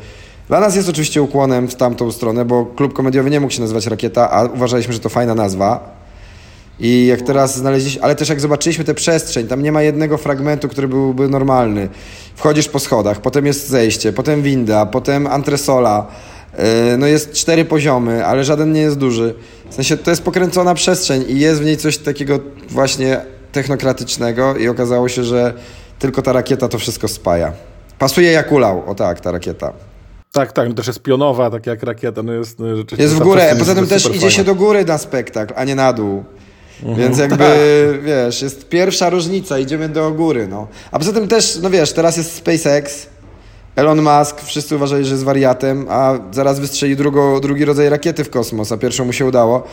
[0.48, 3.86] dla nas jest oczywiście ukłonem w tamtą stronę, bo klub komediowy nie mógł się nazywać
[3.86, 5.97] Rakieta, a uważaliśmy, że to fajna nazwa.
[6.80, 10.68] I jak teraz znaleźliśmy, ale też jak zobaczyliśmy tę przestrzeń, tam nie ma jednego fragmentu,
[10.68, 11.88] który byłby normalny.
[12.34, 16.06] Wchodzisz po schodach, potem jest zejście, potem winda, potem antresola,
[16.58, 19.34] E, no jest cztery poziomy, ale żaden nie jest duży.
[19.70, 22.38] W sensie to jest pokręcona przestrzeń i jest w niej coś takiego
[22.70, 23.20] właśnie
[23.52, 25.54] technokratycznego i okazało się, że
[25.98, 27.52] tylko ta rakieta to wszystko spaja.
[27.98, 29.72] Pasuje jak ulał, o tak, ta rakieta.
[30.32, 32.66] Tak, tak, no też jest pionowa, tak jak rakieta, no jest no.
[32.98, 35.92] Jest w górę, poza tym też idzie się do góry na spektakl, a nie na
[35.92, 36.24] dół.
[36.82, 38.02] Mhm, Więc jakby, tak.
[38.04, 40.66] wiesz, jest pierwsza różnica, idziemy do góry, no.
[40.92, 43.06] A poza tym też, no wiesz, teraz jest SpaceX,
[43.76, 48.30] Elon Musk, wszyscy uważali, że jest wariatem, a zaraz wystrzeli drugo, drugi rodzaj rakiety w
[48.30, 49.64] kosmos, a pierwszą mu się udało.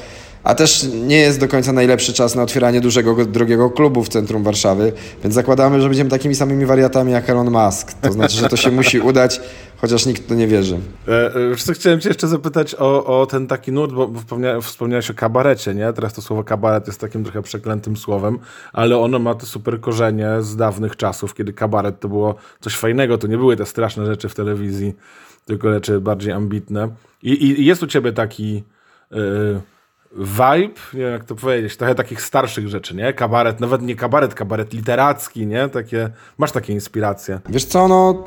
[0.45, 4.43] A też nie jest do końca najlepszy czas na otwieranie dużego, drogiego klubu w centrum
[4.43, 4.93] Warszawy,
[5.23, 7.93] więc zakładamy, że będziemy takimi samymi wariatami jak Elon Musk.
[8.01, 9.41] To znaczy, że to się musi udać,
[9.77, 10.79] chociaż nikt to nie wierzy.
[11.07, 11.35] E,
[11.69, 14.11] e, chciałem cię jeszcze zapytać o, o ten taki nurt, bo
[14.61, 15.93] wspomniałeś o kabarecie, nie?
[15.93, 18.39] Teraz to słowo kabaret jest takim trochę przeklętym słowem,
[18.73, 23.17] ale ono ma te super korzenie z dawnych czasów, kiedy kabaret to było coś fajnego,
[23.17, 24.93] to nie były te straszne rzeczy w telewizji,
[25.45, 26.89] tylko rzeczy bardziej ambitne.
[27.23, 28.63] I, i jest u ciebie taki...
[29.11, 29.61] Yy,
[30.17, 33.13] vibe, nie wiem jak to powiedzieć, trochę takich starszych rzeczy, nie?
[33.13, 35.69] Kabaret, nawet nie kabaret, kabaret literacki, nie?
[35.69, 37.39] Takie, masz takie inspiracje.
[37.49, 38.23] Wiesz co, no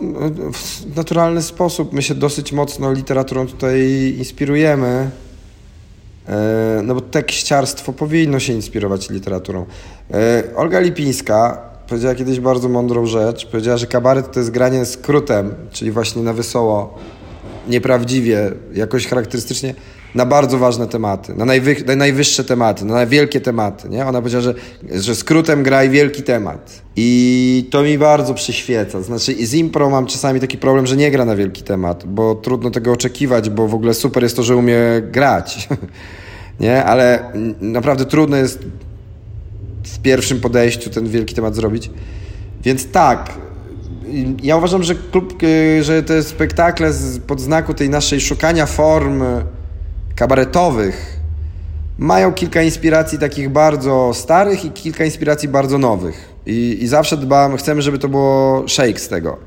[0.53, 3.81] w naturalny sposób my się dosyć mocno literaturą tutaj
[4.19, 5.11] inspirujemy.
[6.29, 9.67] E, no bo tekściarstwo powinno się inspirować literaturą.
[10.11, 13.47] E, Olga Lipińska powiedziała kiedyś bardzo mądrą rzecz.
[13.47, 16.99] Powiedziała, że kabaret to jest granie skrótem, czyli właśnie na wesoło,
[17.69, 19.75] nieprawdziwie, jakoś charakterystycznie
[20.15, 23.89] na bardzo ważne tematy, na, najwy, na najwyższe tematy, na wielkie tematy.
[23.89, 24.07] Nie?
[24.07, 24.55] Ona powiedziała, że,
[24.91, 26.83] że skrótem graj wielki temat.
[26.97, 29.03] I to mi bardzo przyświeca.
[29.03, 32.71] Znaczy, z impro mam czasami taki problem, że nie gra na wielki temat, bo trudno
[32.71, 35.69] tego oczekiwać, bo w ogóle super jest to, że umie grać.
[36.61, 36.85] nie?
[36.85, 38.59] Ale naprawdę trudno jest
[39.85, 41.91] w pierwszym podejściu ten wielki temat zrobić.
[42.65, 43.33] Więc tak,
[44.43, 46.93] ja uważam, że klub, y, że te spektakle
[47.27, 49.23] pod znaku tej naszej szukania form
[50.19, 51.21] kabaretowych
[51.99, 56.35] mają kilka inspiracji takich bardzo starych i kilka inspiracji bardzo nowych.
[56.47, 59.39] I, i zawsze dbam, chcemy, żeby to było shake z tego.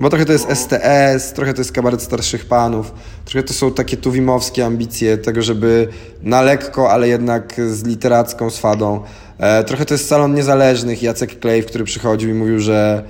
[0.00, 2.92] Bo trochę to jest STS, trochę to jest kabaret starszych panów,
[3.24, 5.88] trochę to są takie tuwimowskie ambicje tego, żeby
[6.22, 9.00] na lekko, ale jednak z literacką swadą.
[9.38, 13.04] E, trochę to jest salon niezależnych, Jacek Klejw, który przychodził i mówił, że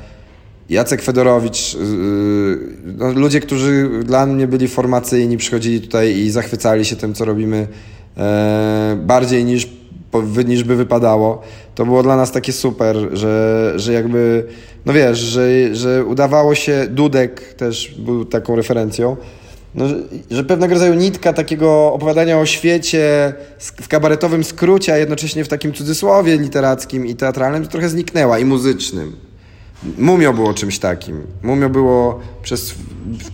[0.73, 1.81] Jacek Fedorowicz, yy,
[2.99, 7.68] no, ludzie, którzy dla mnie byli formacyjni, przychodzili tutaj i zachwycali się tym, co robimy
[8.16, 9.68] e, bardziej niż,
[10.47, 11.43] niż by wypadało.
[11.75, 14.47] To było dla nas takie super, że, że jakby,
[14.87, 19.16] no wiesz, że, że udawało się, Dudek też był taką referencją,
[19.75, 19.97] no, że,
[20.31, 25.73] że pewnego rodzaju nitka takiego opowiadania o świecie w kabaretowym skrócie, a jednocześnie w takim
[25.73, 29.32] cudzysłowie literackim i teatralnym trochę zniknęła i muzycznym.
[29.99, 31.22] Mumio było czymś takim.
[31.43, 32.74] Mumio było przez,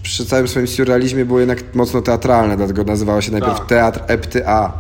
[0.03, 3.67] przy całym swoim surrealizmie było jednak mocno teatralne, dlatego nazywało się najpierw tak.
[3.67, 4.73] Teatr EPTA.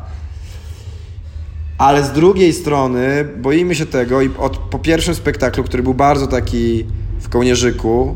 [1.79, 6.27] Ale z drugiej strony boimy się tego i od, po pierwszym spektaklu, który był bardzo
[6.27, 6.87] taki
[7.21, 8.14] w kołnierzyku,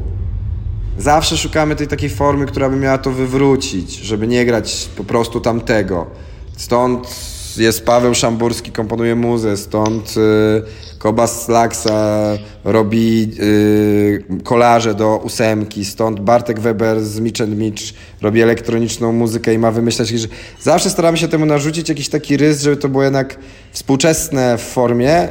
[0.98, 5.40] zawsze szukamy tej takiej formy, która by miała to wywrócić, żeby nie grać po prostu
[5.40, 6.06] tamtego.
[6.56, 12.28] Stąd jest Paweł Szamburski, komponuje muzę, stąd y, Kobas Laksa
[12.64, 17.82] robi y, kolaże do ósemki, stąd Bartek Weber z Mitch and Mitch
[18.22, 20.28] robi elektroniczną muzykę i ma wymyślać, że
[20.60, 23.38] zawsze staramy się temu narzucić jakiś taki rys, żeby to było jednak
[23.72, 25.28] współczesne w formie,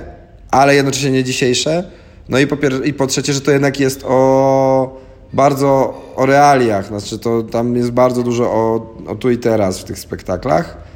[0.51, 1.83] ale jednocześnie nie dzisiejsze.
[2.29, 5.01] No i po, i po trzecie, że to jednak jest o
[5.33, 9.83] bardzo o realiach, znaczy to tam jest bardzo dużo o, o tu i teraz w
[9.83, 10.90] tych spektaklach,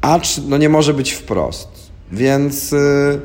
[0.00, 1.68] acz no nie może być wprost.
[2.12, 2.72] Więc...
[2.72, 3.20] Yy,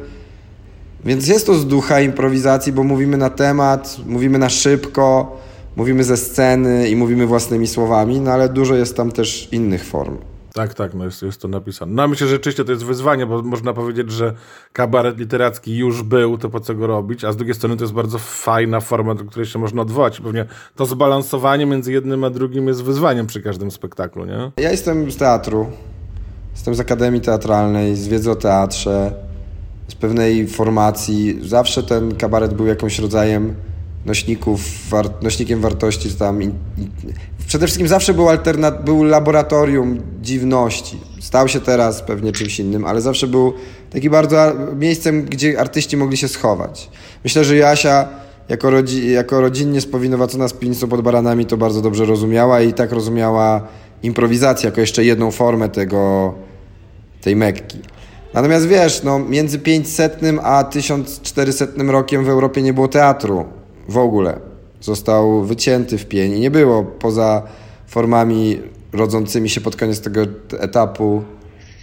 [1.06, 5.38] więc jest to z ducha improwizacji, bo mówimy na temat, mówimy na szybko,
[5.76, 10.18] mówimy ze sceny i mówimy własnymi słowami, no ale dużo jest tam też innych form.
[10.54, 11.92] Tak, tak, no jest, jest to napisane.
[11.94, 14.34] No myślę, że rzeczywiście to jest wyzwanie, bo można powiedzieć, że
[14.74, 17.94] kabaret literacki już był, to po co go robić, a z drugiej strony to jest
[17.94, 20.22] bardzo fajna forma, do której się można odwołać.
[20.22, 20.46] Pewnie
[20.76, 24.52] to zbalansowanie między jednym a drugim jest wyzwaniem przy każdym spektaklu, nie?
[24.58, 25.68] Ja jestem z teatru,
[26.56, 29.14] jestem z Akademii Teatralnej, z wiedzy o teatrze,
[29.88, 31.40] z pewnej formacji.
[31.42, 33.56] Zawsze ten kabaret był jakimś rodzajem
[34.06, 36.10] nośników, war, nośnikiem wartości.
[36.12, 36.52] Tam i, i,
[37.48, 41.00] przede wszystkim zawsze był, alternat, był laboratorium dziwności.
[41.22, 43.54] Stał się teraz pewnie czymś innym, ale zawsze był
[43.90, 46.90] taki bardzo miejscem, gdzie artyści mogli się schować.
[47.24, 48.08] Myślę, że Jasia
[48.50, 52.92] jako, rodzi, jako rodzinnie spowinowacona z piwnicą pod baranami to bardzo dobrze rozumiała i tak
[52.92, 53.68] rozumiała
[54.06, 56.34] improwizację jako jeszcze jedną formę tego,
[57.22, 57.80] tej Mekki.
[58.34, 63.46] Natomiast wiesz, no, między 500 a 1400 rokiem w Europie nie było teatru
[63.90, 64.40] w ogóle.
[64.82, 67.44] Został wycięty w pień i nie było poza
[67.88, 68.60] formami
[68.94, 70.22] rodzącymi się pod koniec tego
[70.60, 71.24] etapu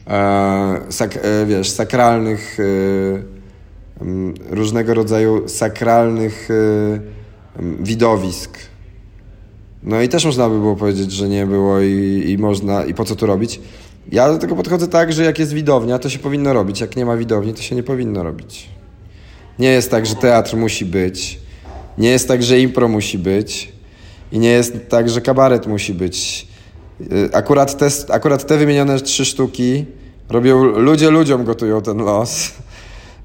[0.06, 2.62] e, sak, e, wiesz, sakralnych e,
[4.50, 6.54] różnego rodzaju sakralnych e,
[7.80, 8.58] widowisk.
[9.82, 13.04] No i też można by było powiedzieć, że nie było i, i można, i po
[13.04, 13.60] co to robić.
[14.12, 16.80] Ja do tego podchodzę tak, że jak jest widownia, to się powinno robić.
[16.80, 18.68] Jak nie ma widowni, to się nie powinno robić.
[19.58, 21.40] Nie jest tak, że teatr musi być.
[21.98, 23.72] Nie jest tak, że impro musi być.
[24.32, 26.46] I nie jest tak, że kabaret musi być.
[27.00, 29.84] Y, akurat te, akurat te wymienione trzy sztuki
[30.28, 32.52] robią ludzie ludziom gotują ten los.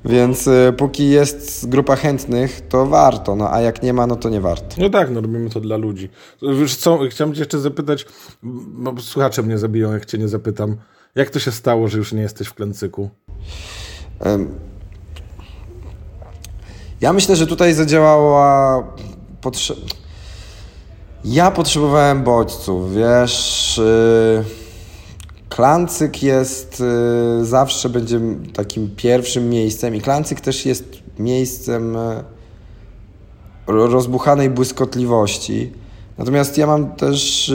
[0.09, 4.29] Więc y, póki jest grupa chętnych, to warto, no a jak nie ma, no to
[4.29, 4.75] nie warto.
[4.77, 6.09] No tak, no robimy to dla ludzi.
[6.59, 8.05] Wiesz co, chciałem cię jeszcze zapytać,
[8.43, 10.75] bo słuchacze mnie zabiją, jak cię nie zapytam.
[11.15, 13.09] Jak to się stało, że już nie jesteś w Klęcyku?
[14.25, 14.59] Um,
[17.01, 18.83] ja myślę, że tutaj zadziałała
[19.41, 19.81] potrzeba
[21.25, 23.77] ja potrzebowałem bodźców, wiesz.
[23.77, 24.66] Yy,
[25.57, 26.79] Klancyk jest
[27.39, 28.19] yy, zawsze będzie
[28.53, 30.83] takim pierwszym miejscem i Klancyk też jest
[31.19, 31.93] miejscem
[33.67, 35.71] yy, rozbuchanej błyskotliwości.
[36.17, 37.53] Natomiast ja mam też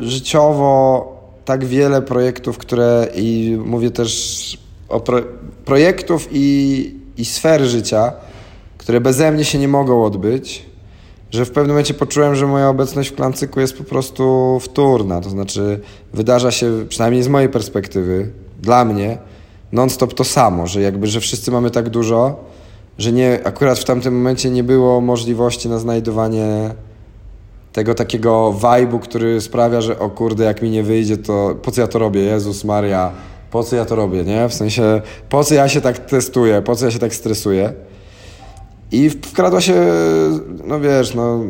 [0.00, 1.06] życiowo
[1.44, 5.22] tak wiele projektów, które i mówię też o pro,
[5.64, 8.12] projektów i, i sfery życia,
[8.78, 10.67] które beze mnie się nie mogą odbyć
[11.30, 15.20] że w pewnym momencie poczułem, że moja obecność w Klancyku jest po prostu wtórna.
[15.20, 15.80] To znaczy,
[16.12, 18.30] wydarza się, przynajmniej z mojej perspektywy,
[18.62, 19.18] dla mnie,
[19.72, 22.44] non-stop to samo, że jakby, że wszyscy mamy tak dużo,
[22.98, 26.74] że nie, akurat w tamtym momencie nie było możliwości na znajdowanie
[27.72, 31.80] tego takiego vibe'u, który sprawia, że o kurde, jak mi nie wyjdzie, to po co
[31.80, 32.20] ja to robię?
[32.20, 33.12] Jezus Maria,
[33.50, 34.48] po co ja to robię, nie?
[34.48, 37.72] W sensie, po co ja się tak testuję, po co ja się tak stresuję?
[38.92, 39.86] I wkradła się,
[40.64, 41.44] no wiesz, no.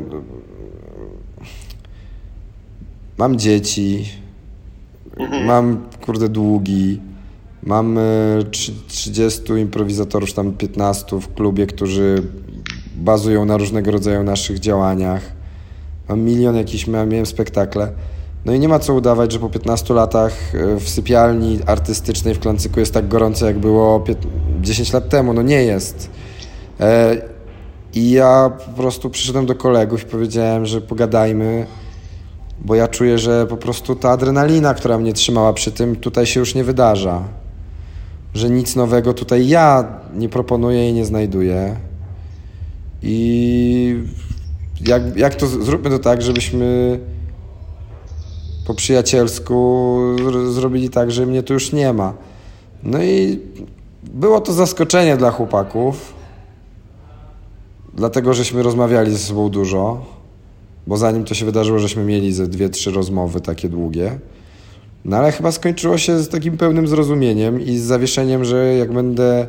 [3.18, 4.09] Mam dzieci,
[5.16, 5.45] mhm.
[5.45, 7.01] mam kurde długi,
[7.62, 7.99] mam
[8.89, 12.22] 30 improwizatorów, tam 15 w klubie, którzy
[12.97, 15.32] bazują na różnego rodzaju naszych działaniach.
[16.09, 17.93] Mam milion jakichś, miałem spektakle.
[18.45, 22.39] No i nie ma co udawać, że po 15 latach e, w sypialni artystycznej w
[22.39, 24.05] Klancyku jest tak gorąco, jak było
[24.61, 25.32] 10 lat temu.
[25.32, 26.11] No nie jest.
[26.81, 27.16] E,
[27.95, 31.66] I ja po prostu przyszedłem do kolegów i powiedziałem, że pogadajmy,
[32.61, 36.41] bo ja czuję, że po prostu ta adrenalina, która mnie trzymała przy tym, tutaj się
[36.41, 37.22] już nie wydarza.
[38.35, 41.76] Że nic nowego tutaj ja nie proponuję i nie znajduję.
[43.03, 44.03] I
[44.87, 46.99] jak, jak to zróbmy to tak, żebyśmy
[48.66, 49.97] po przyjacielsku
[50.51, 52.14] zrobili tak, że mnie tu już nie ma.
[52.83, 53.41] No i
[54.03, 56.18] było to zaskoczenie dla chłopaków
[57.99, 60.07] dlatego żeśmy rozmawiali ze sobą dużo,
[60.86, 64.18] bo zanim to się wydarzyło, żeśmy mieli ze dwie, trzy rozmowy takie długie.
[65.05, 69.46] No ale chyba skończyło się z takim pełnym zrozumieniem i z zawieszeniem, że jak będę,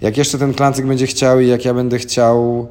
[0.00, 2.66] jak jeszcze ten klancyk będzie chciał i jak ja będę chciał,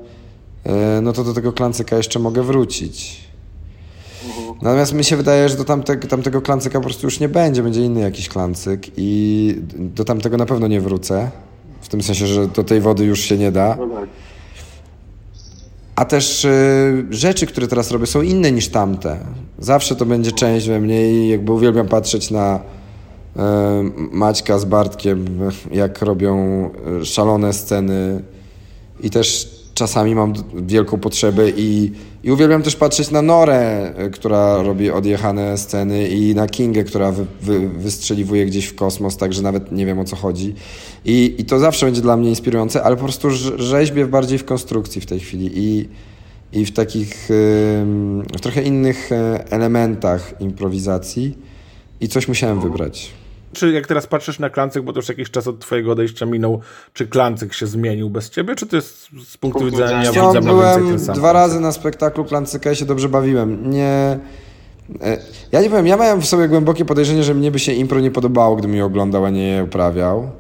[0.64, 3.28] e, no to do tego klancyka jeszcze mogę wrócić.
[4.62, 7.82] Natomiast mi się wydaje, że do tamte, tamtego klancyka po prostu już nie będzie, będzie
[7.82, 11.32] inny jakiś klancyk i do tamtego na pewno nie wrócę.
[11.82, 13.78] W tym sensie, że do tej wody już się nie da.
[15.98, 19.18] A też y, rzeczy, które teraz robię, są inne niż tamte.
[19.60, 23.40] Zawsze to będzie część we mnie i jakby uwielbiam patrzeć na y,
[24.12, 25.40] Maćka z Bartkiem,
[25.72, 26.66] jak robią
[27.02, 28.24] y, szalone sceny
[29.00, 31.92] i też czasami mam wielką potrzebę i,
[32.24, 37.26] i uwielbiam też patrzeć na Norę, która robi odjechane sceny i na Kingę, która wy,
[37.42, 40.56] wy, wystrzeliwuje gdzieś w kosmos, także nawet nie wiem o co chodzi.
[41.06, 45.02] I, I to zawsze będzie dla mnie inspirujące, ale po prostu rzeźbię bardziej w konstrukcji
[45.02, 45.90] w tej chwili i,
[46.54, 51.38] i w takich w trochę innych e, elementach improwizacji
[52.02, 53.12] i coś musiałem wybrać.
[53.54, 56.62] Czy jak teraz patrzysz na Klancyk, bo to już jakiś czas od twojego odejścia minął,
[56.94, 60.98] czy Klancyk się zmienił bez ciebie, czy to jest z punktu widzenia widza no, byłem
[60.98, 63.72] dwa razy na spektaklu Klancyka i się dobrze bawiłem.
[63.72, 64.20] Nie...
[65.02, 65.18] E,
[65.52, 68.12] ja nie powiem, ja miałem w sobie głębokie podejrzenie, że mnie by się impro nie
[68.12, 70.32] podobało, gdybym je oglądał, a nie je uprawiał.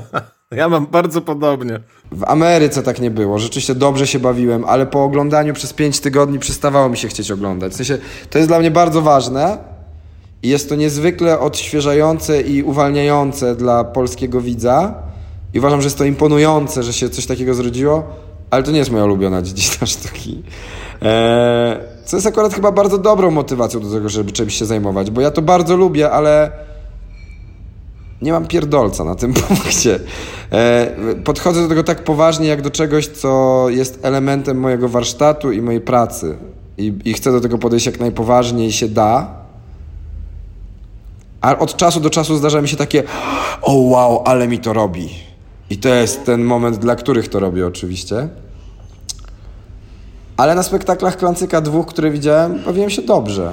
[0.50, 1.80] ja mam bardzo podobnie.
[2.12, 3.38] W Ameryce tak nie było.
[3.38, 7.72] Rzeczywiście dobrze się bawiłem, ale po oglądaniu przez pięć tygodni przestawało mi się chcieć oglądać.
[7.72, 7.98] W sensie,
[8.30, 9.58] to jest dla mnie bardzo ważne,
[10.42, 14.94] jest to niezwykle odświeżające i uwalniające dla polskiego widza.
[15.54, 18.02] I uważam, że jest to imponujące, że się coś takiego zrodziło,
[18.50, 20.42] ale to nie jest moja ulubiona dziedzina sztuki.
[21.02, 25.20] Eee, co jest akurat chyba bardzo dobrą motywacją do tego, żeby czymś się zajmować, bo
[25.20, 26.50] ja to bardzo lubię, ale
[28.22, 30.00] nie mam pierdolca na tym punkcie.
[30.52, 35.62] Eee, podchodzę do tego tak poważnie, jak do czegoś, co jest elementem mojego warsztatu i
[35.62, 36.36] mojej pracy.
[36.78, 39.39] I, i chcę do tego podejść jak najpoważniej się da
[41.40, 43.02] A od czasu do czasu zdarza mi się takie,
[43.62, 45.08] o wow, ale mi to robi.
[45.70, 48.28] I to jest ten moment, dla których to robię oczywiście.
[50.36, 53.52] Ale na spektaklach Klancyka dwóch, które widziałem, bawiłem się dobrze.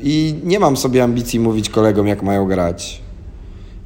[0.00, 3.00] I nie mam sobie ambicji mówić kolegom, jak mają grać.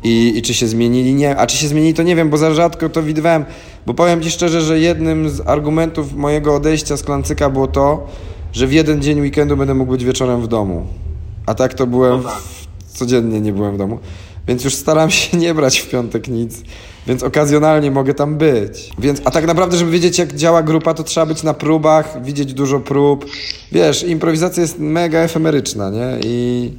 [0.04, 1.14] I, I, czy się zmienili?
[1.14, 1.36] Nie.
[1.36, 3.44] A czy się zmienili, to nie wiem, bo za rzadko to widywałem.
[3.86, 8.06] Bo powiem Ci szczerze, że jednym z argumentów mojego odejścia z Klancyka było to,
[8.52, 10.86] że w jeden dzień weekendu będę mógł być wieczorem w domu.
[11.48, 12.42] A tak to byłem, no tak.
[12.94, 13.98] codziennie nie byłem w domu.
[14.48, 16.62] Więc już staram się nie brać w piątek nic,
[17.06, 18.90] więc okazjonalnie mogę tam być.
[18.98, 22.54] Więc, a tak naprawdę, żeby wiedzieć, jak działa grupa, to trzeba być na próbach, widzieć
[22.54, 23.26] dużo prób.
[23.72, 26.18] Wiesz, improwizacja jest mega efemeryczna, nie?
[26.24, 26.72] I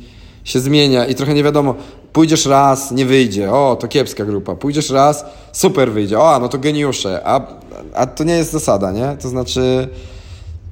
[0.44, 1.76] się zmienia i trochę nie wiadomo,
[2.14, 4.56] pójdziesz raz, nie wyjdzie, o, to kiepska grupa.
[4.56, 7.22] Pójdziesz raz, super wyjdzie, o, no to geniusze.
[7.26, 7.42] A,
[7.94, 9.18] a to nie jest zasada, nie?
[9.22, 9.90] To znaczy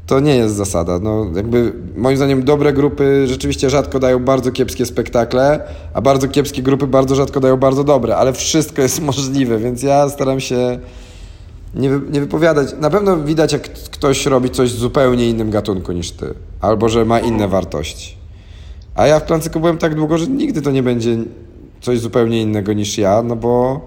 [0.07, 0.99] to nie jest zasada.
[0.99, 5.59] No, jakby moim zdaniem dobre grupy rzeczywiście rzadko dają bardzo kiepskie spektakle,
[5.93, 10.09] a bardzo kiepskie grupy bardzo rzadko dają bardzo dobre, ale wszystko jest możliwe, więc ja
[10.09, 10.79] staram się
[11.75, 12.67] nie, nie wypowiadać.
[12.79, 17.05] Na pewno widać, jak ktoś robi coś w zupełnie innym gatunku niż ty, albo że
[17.05, 18.17] ma inne wartości.
[18.95, 21.17] A ja w Klancyku byłem tak długo, że nigdy to nie będzie
[21.81, 23.81] coś zupełnie innego niż ja, no bo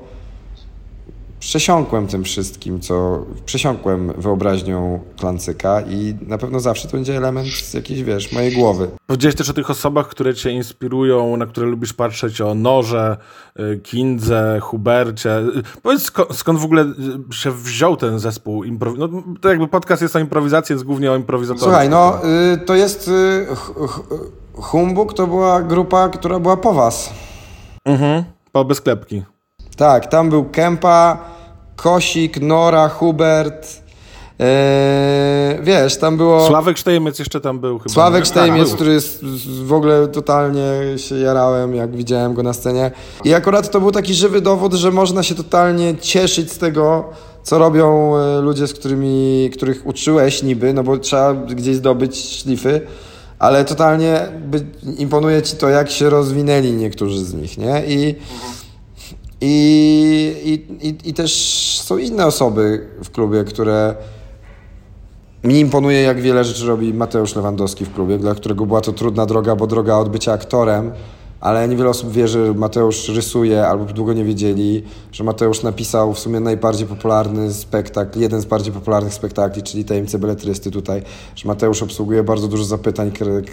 [1.41, 7.74] przesiąkłem tym wszystkim, co przesiąkłem wyobraźnią Klancyka i na pewno zawsze to będzie element z
[7.74, 8.88] jakiejś, wiesz, mojej głowy.
[9.07, 13.16] Powiedziałeś też o tych osobach, które cię inspirują, na które lubisz patrzeć, o Norze,
[13.61, 15.43] y, Kindze, Hubercie.
[15.82, 16.82] Powiedz, skąd, skąd w ogóle
[17.30, 18.64] y, się wziął ten zespół?
[18.64, 19.09] Improwi no,
[19.41, 21.64] to jakby podcast jest o improwizacji, jest głównie o improwizatorach.
[21.64, 22.20] Słuchaj, no
[22.55, 23.09] y, to jest...
[23.09, 23.47] Y,
[24.55, 27.12] Humbug to była grupa, która była po was.
[27.84, 29.22] Mhm, po bezklepki.
[29.77, 31.18] Tak, tam był Kempa,
[31.77, 33.83] Kosik, Nora, Hubert.
[34.39, 36.47] Eee, wiesz, tam było.
[36.47, 37.95] Sławek Sztejmec jeszcze tam był chyba.
[37.95, 39.25] Sławek Sztejmec, tak, który jest
[39.64, 40.62] w ogóle totalnie
[40.97, 42.91] się jarałem, jak widziałem go na scenie.
[43.25, 47.05] I akurat to był taki żywy dowód, że można się totalnie cieszyć z tego,
[47.43, 52.81] co robią e, ludzie, z którymi, których uczyłeś niby, no bo trzeba gdzieś zdobyć szlify
[53.41, 54.29] ale totalnie
[54.99, 57.83] imponuje ci to, jak się rozwinęli niektórzy z nich, nie?
[57.87, 58.53] I, mhm.
[59.41, 61.32] I, i, i, też
[61.84, 63.95] są inne osoby w klubie, które
[65.45, 69.26] mi imponuje, jak wiele rzeczy robi Mateusz Lewandowski w klubie, dla którego była to trudna
[69.26, 70.93] droga, bo droga od bycia aktorem
[71.41, 74.82] ale niewiele osób wie, że Mateusz rysuje, albo długo nie wiedzieli,
[75.12, 80.18] że Mateusz napisał w sumie najbardziej popularny spektakl, jeden z bardziej popularnych spektakli, czyli Tajemnice
[80.18, 81.03] Beletrysty tutaj,
[81.36, 83.12] że Mateusz obsługuje bardzo dużo zapytań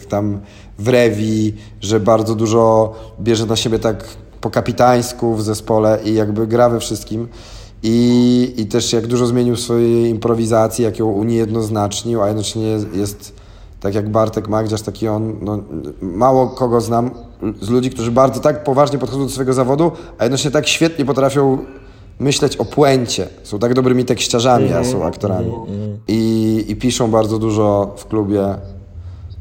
[0.09, 0.39] tam
[0.79, 4.05] w rewi, że bardzo dużo bierze na siebie tak
[4.41, 7.27] po kapitańsku w zespole i jakby gra we wszystkim.
[7.83, 13.33] I, I też jak dużo zmienił swojej improwizacji, jak ją uniejednoznacznił, a jednocześnie jest
[13.79, 15.59] tak jak Bartek Magdziarz, taki on, no,
[16.01, 17.11] mało kogo znam
[17.61, 21.57] z ludzi, którzy bardzo tak poważnie podchodzą do swojego zawodu, a jednocześnie tak świetnie potrafią
[22.19, 23.27] myśleć o puencie.
[23.43, 25.51] Są tak dobrymi tekściarzami, a są aktorami.
[26.07, 28.55] I, I piszą bardzo dużo w klubie.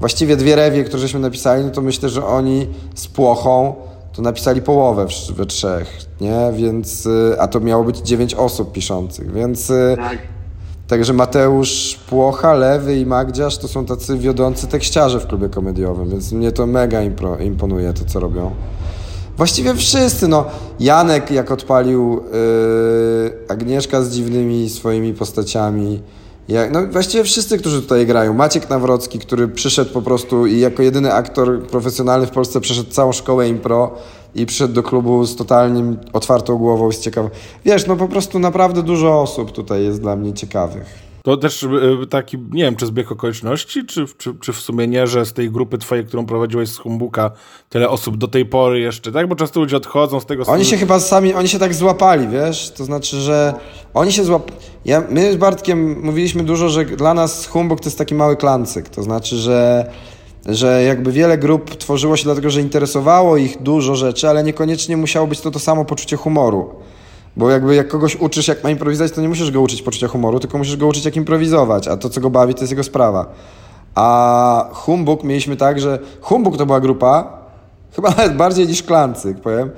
[0.01, 3.75] Właściwie dwie rewie, które żeśmy napisali, no to myślę, że oni z Płochą
[4.17, 5.07] to napisali połowę
[5.37, 6.53] we trzech, nie?
[6.57, 10.19] Więc, y, a to miało być dziewięć osób piszących, więc y, tak.
[10.89, 16.33] Także Mateusz Płocha, Lewy i Magdziarz to są tacy wiodący tekściarze w klubie komediowym, więc
[16.33, 18.51] mnie to mega impro, imponuje to, co robią.
[19.37, 20.45] Właściwie wszyscy, no.
[20.81, 26.03] Janek jak odpalił, yy, Agnieszka z dziwnymi swoimi postaciami,
[26.49, 28.35] jak, no właściwie wszyscy, którzy tutaj grają.
[28.35, 33.13] Maciek Nawrocki, który przyszedł po prostu i jako jedyny aktor profesjonalny w Polsce przeszedł całą
[33.13, 33.91] szkołę impro
[34.35, 37.31] i przyszedł do klubu z totalnie otwartą głową, z ciekawą.
[37.65, 41.06] Wiesz, no po prostu naprawdę dużo osób tutaj jest dla mnie ciekawych.
[41.27, 45.07] To też e, taki, nie wiem, czy zbieg okoliczności, czy, czy, czy w sumie nie,
[45.07, 47.31] że z tej grupy twojej, którą prowadziłeś z Humbuka,
[47.69, 49.29] tyle osób do tej pory jeszcze, tak?
[49.29, 50.45] Bo często ludzie odchodzą z tego...
[50.47, 52.71] Oni się chyba sami, oni się tak złapali, wiesz?
[52.71, 53.55] To znaczy, że
[53.95, 54.53] oni się złapali...
[54.85, 58.89] Ja, my z Bartkiem mówiliśmy dużo, że dla nas Humbuk to jest taki mały klancyk.
[58.89, 59.91] To znaczy, że
[60.49, 65.27] że jakby wiele grup tworzyło się dlatego, że interesowało ich dużo rzeczy, ale niekoniecznie musiało
[65.27, 66.75] być to to samo poczucie humoru.
[67.37, 70.41] Bo jakby jak kogoś uczysz, jak ma improwizować, to nie musisz go uczyć poczucia humoru,
[70.41, 73.27] tylko musisz go uczyć, jak improwizować, a to, co go bawi, to jest jego sprawa.
[73.95, 77.39] A Humbug mieliśmy tak, że Humbug to była grupa,
[77.97, 79.71] chyba nawet bardziej niż Klancyk, powiem,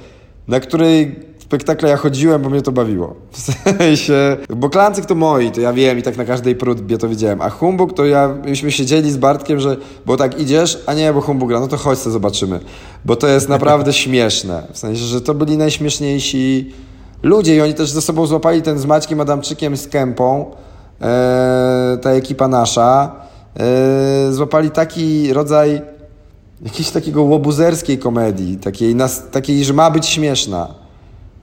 [0.48, 3.14] na której spektakle ja chodziłem, bo mnie to bawiło.
[3.30, 7.08] W sensie, bo Klancyk to moi, to ja wiem i tak na każdej próbie to
[7.08, 9.76] widziałem, a Humbug to ja, myśmy siedzieli z Bartkiem, że,
[10.06, 12.60] bo tak idziesz, a nie, bo Humbug gra, no to chodź sobie zobaczymy.
[13.04, 14.62] Bo to jest naprawdę śmieszne.
[14.72, 16.72] W sensie, że to byli najśmieszniejsi
[17.22, 20.50] ludzie i oni też ze sobą złapali ten z Maćkiem Adamczykiem, z Kępą,
[21.00, 23.12] e, ta ekipa nasza,
[23.60, 25.82] e, złapali taki rodzaj
[26.62, 30.68] jakiejś takiego łobuzerskiej komedii, takiej, nas, takiej, że ma być śmieszna,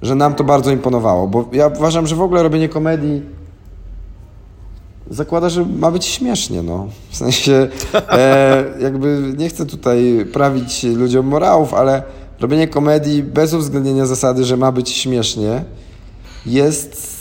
[0.01, 3.21] że nam to bardzo imponowało, bo ja uważam, że w ogóle robienie komedii
[5.09, 6.87] zakłada, że ma być śmiesznie, no.
[7.09, 12.03] W sensie, e, jakby nie chcę tutaj prawić ludziom morałów, ale
[12.39, 15.63] robienie komedii bez uwzględnienia zasady, że ma być śmiesznie,
[16.45, 17.15] jest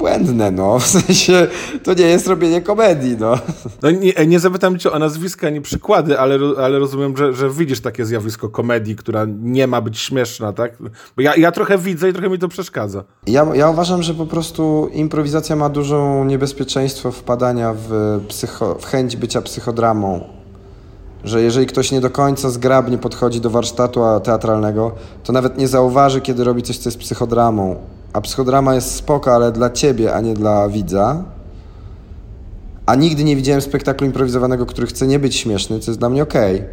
[0.00, 0.78] błędne, no.
[0.78, 1.48] W sensie,
[1.82, 3.38] to nie jest robienie komedii, no.
[3.82, 7.80] no nie, nie zapytam cię o nazwiska ani przykłady, ale, ale rozumiem, że, że widzisz
[7.80, 10.76] takie zjawisko komedii, która nie ma być śmieszna, tak?
[11.16, 13.04] Bo ja, ja trochę widzę i trochę mi to przeszkadza.
[13.26, 19.16] Ja, ja uważam, że po prostu improwizacja ma dużą niebezpieczeństwo wpadania w, psycho, w chęć
[19.16, 20.39] bycia psychodramą.
[21.24, 24.92] Że jeżeli ktoś nie do końca zgrabnie podchodzi do warsztatu teatralnego,
[25.24, 27.76] to nawet nie zauważy, kiedy robi coś, co jest psychodramą
[28.12, 31.24] a psychodrama jest spoko, ale dla ciebie, a nie dla widza.
[32.86, 36.22] A nigdy nie widziałem spektaklu improwizowanego, który chce nie być śmieszny, co jest dla mnie
[36.22, 36.64] okay,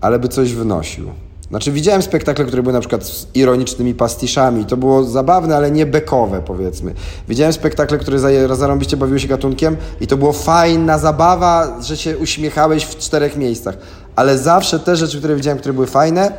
[0.00, 1.10] ale by coś wnosił.
[1.50, 4.64] Znaczy widziałem spektakle, które były na przykład z ironicznymi pastiszami.
[4.64, 6.94] To było zabawne, ale nie bekowe, powiedzmy.
[7.28, 8.18] Widziałem spektakle, które
[8.56, 13.78] zarąbiście bawiły się gatunkiem i to było fajna zabawa, że się uśmiechałeś w czterech miejscach.
[14.16, 16.32] Ale zawsze te rzeczy, które widziałem, które były fajne,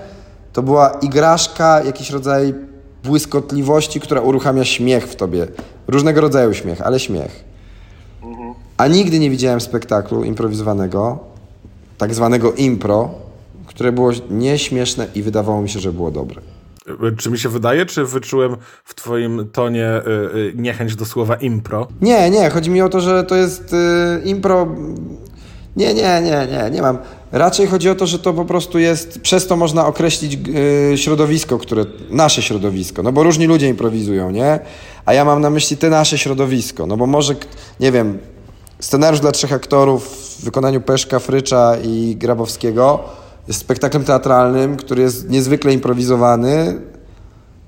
[0.54, 2.54] to była igraszka, jakiś rodzaj
[3.04, 5.48] błyskotliwości, która uruchamia śmiech w tobie.
[5.88, 7.44] Różnego rodzaju śmiech, ale śmiech.
[8.78, 11.20] A nigdy nie widziałem spektaklu improwizowanego,
[11.98, 13.10] tak zwanego impro,
[13.78, 16.42] które było nieśmieszne i wydawało mi się, że było dobre.
[17.18, 21.88] Czy mi się wydaje, czy wyczułem w twoim tonie y, y, niechęć do słowa impro?
[22.02, 22.50] Nie, nie.
[22.50, 24.68] Chodzi mi o to, że to jest y, impro
[25.76, 26.98] nie, nie, nie, nie, nie mam.
[27.32, 31.58] Raczej chodzi o to, że to po prostu jest, przez to można określić yy, środowisko,
[31.58, 34.60] które, nasze środowisko, no bo różni ludzie improwizują, nie?
[35.06, 37.36] A ja mam na myśli te nasze środowisko, no bo może,
[37.80, 38.18] nie wiem,
[38.80, 40.08] scenariusz dla trzech aktorów
[40.40, 43.04] w wykonaniu Peszka, Frycza i Grabowskiego
[43.48, 46.82] jest spektaklem teatralnym, który jest niezwykle improwizowany,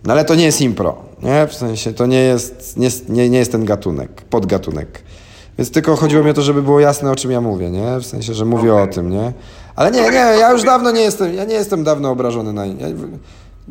[0.05, 1.47] no ale to nie jest impro, nie?
[1.47, 2.77] W sensie to nie jest,
[3.09, 5.03] nie, nie jest ten gatunek, podgatunek.
[5.57, 7.99] Więc tylko chodziło mi o to, żeby było jasne, o czym ja mówię, nie?
[7.99, 8.83] W sensie, że mówię okay.
[8.83, 9.33] o tym, nie?
[9.75, 12.65] Ale nie, nie, ja już dawno nie jestem, ja nie jestem dawno obrażony na...
[12.65, 12.87] Ja,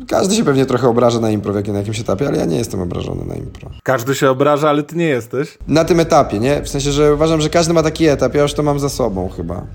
[0.07, 3.25] każdy się pewnie trochę obraża na impro na jakimś etapie, ale ja nie jestem obrażony
[3.25, 3.69] na impro.
[3.83, 5.57] Każdy się obraża, ale ty nie jesteś?
[5.67, 6.61] Na tym etapie, nie?
[6.61, 9.29] W sensie, że uważam, że każdy ma taki etap, ja już to mam za sobą
[9.29, 9.65] chyba.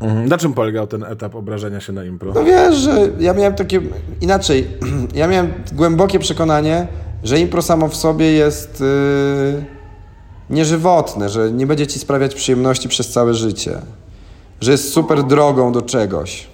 [0.00, 0.28] Mhm.
[0.28, 2.32] Na czym polegał ten etap obrażenia się na impro?
[2.34, 3.80] No wiesz, że ja miałem takie...
[4.20, 4.66] Inaczej,
[5.14, 6.86] ja miałem głębokie przekonanie,
[7.24, 8.80] że impro samo w sobie jest...
[8.80, 9.80] Yy
[10.50, 13.80] nieżywotne, że nie będzie ci sprawiać przyjemności przez całe życie,
[14.60, 16.46] że jest super drogą do czegoś.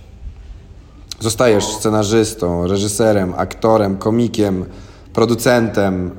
[1.21, 4.65] Zostajesz scenarzystą, reżyserem, aktorem, komikiem,
[5.13, 6.11] producentem,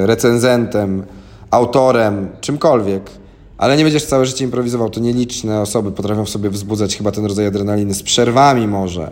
[0.00, 1.06] yy, recenzentem,
[1.50, 3.10] autorem, czymkolwiek,
[3.58, 4.90] ale nie będziesz całe życie improwizował.
[4.90, 9.10] To nieliczne osoby potrafią w sobie wzbudzać chyba ten rodzaj adrenaliny z przerwami może.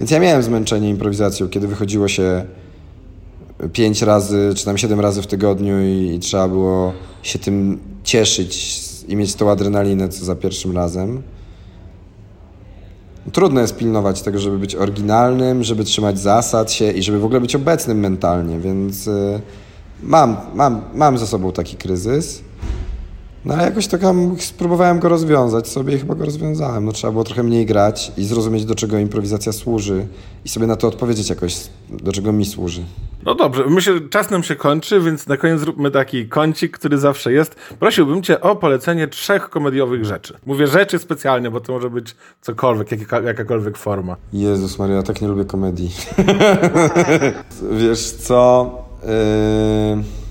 [0.00, 2.44] Więc ja miałem zmęczenie improwizacją, kiedy wychodziło się
[3.72, 8.80] pięć razy, czy tam siedem razy w tygodniu i, i, trzeba było się tym cieszyć
[9.08, 11.22] i mieć tą adrenalinę, co za pierwszym razem.
[13.32, 17.40] Trudno jest pilnować tego, żeby być oryginalnym, żeby trzymać zasad się i żeby w ogóle
[17.40, 19.40] być obecnym mentalnie, więc y,
[20.02, 22.42] mam, mam, mam za sobą taki kryzys.
[23.44, 24.00] No ale jakoś tak
[24.38, 26.84] spróbowałem go rozwiązać sobie i chyba go rozwiązałem.
[26.84, 30.06] No, trzeba było trochę mniej grać i zrozumieć, do czego improwizacja służy
[30.44, 31.56] i sobie na to odpowiedzieć jakoś,
[31.90, 32.82] do czego mi służy.
[33.24, 36.98] No dobrze, myślę, że czas nam się kończy, więc na koniec zróbmy taki kącik, który
[36.98, 37.54] zawsze jest.
[37.54, 40.34] Prosiłbym cię o polecenie trzech komediowych rzeczy.
[40.46, 44.16] Mówię rzeczy specjalnie, bo to może być cokolwiek, jaka, jakakolwiek forma.
[44.32, 45.90] Jezus Maria, ja tak nie lubię komedii.
[47.80, 48.70] Wiesz co...
[49.02, 50.21] Yy...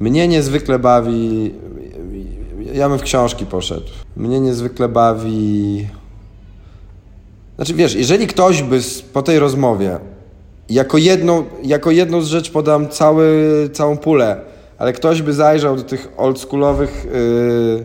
[0.00, 1.54] Mnie niezwykle bawi.
[2.72, 3.86] Ja bym w książki poszedł.
[4.16, 5.86] Mnie niezwykle bawi.
[7.56, 8.80] Znaczy, wiesz, jeżeli ktoś by
[9.12, 9.98] po tej rozmowie
[10.70, 14.40] jako jedną, jako jedną z rzeczy podam cały, całą pulę,
[14.78, 17.84] ale ktoś by zajrzał do tych oldschoolowych, yy,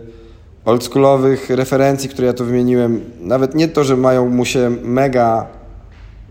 [0.65, 5.47] oldschoolowych referencji, które ja tu wymieniłem, nawet nie to, że mają mu się mega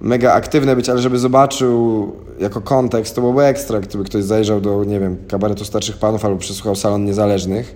[0.00, 4.84] mega aktywne być, ale żeby zobaczył jako kontekst, to byłoby ekstra, gdyby ktoś zajrzał do,
[4.84, 7.74] nie wiem, kabaretu starszych panów albo przesłuchał salon niezależnych,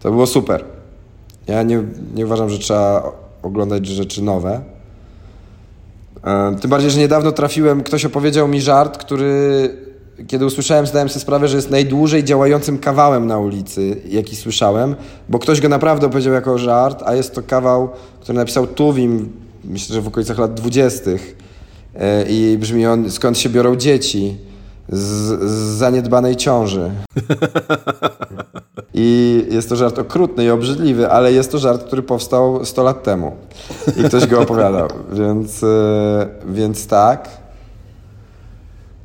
[0.00, 0.64] to było super.
[1.46, 1.82] Ja nie,
[2.14, 4.60] nie uważam, że trzeba oglądać rzeczy nowe.
[6.24, 9.70] E, tym bardziej, że niedawno trafiłem, ktoś opowiedział mi żart, który
[10.26, 14.96] kiedy usłyszałem, zdałem sobie sprawę, że jest najdłużej działającym kawałem na ulicy, jaki słyszałem,
[15.28, 17.88] bo ktoś go naprawdę opowiedział jako żart, a jest to kawał,
[18.20, 19.32] który napisał Tuwim,
[19.64, 21.36] myślę, że w okolicach lat dwudziestych
[22.28, 24.36] i brzmi on, skąd się biorą dzieci
[24.88, 25.00] z,
[25.50, 26.90] z zaniedbanej ciąży.
[28.94, 32.82] I, I jest to żart okrutny i obrzydliwy, ale jest to żart, który powstał 100
[32.82, 33.32] lat temu.
[33.96, 34.88] I ktoś go opowiadał.
[35.12, 35.66] Więc, e,
[36.46, 37.28] więc tak.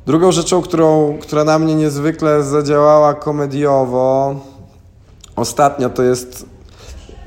[0.06, 4.34] Drugą rzeczą, którą, która na mnie niezwykle zadziałała komediowo
[5.36, 6.55] ostatnio, to jest.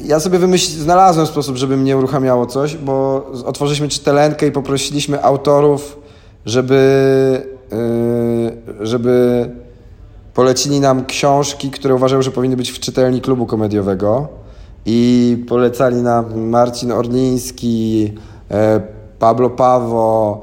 [0.02, 6.00] Ja sobie wymyśl, znalazłem sposób, żeby mnie uruchamiało coś, bo otworzyliśmy czytelenkę i poprosiliśmy autorów,
[6.46, 7.42] żeby,
[8.80, 9.46] yy, żeby
[10.34, 14.28] polecili nam książki, które uważają, że powinny być w czytelni klubu komediowego.
[14.86, 18.14] I polecali nam Marcin Orliński,
[18.52, 18.82] e,
[19.20, 20.42] Pablo Pawo,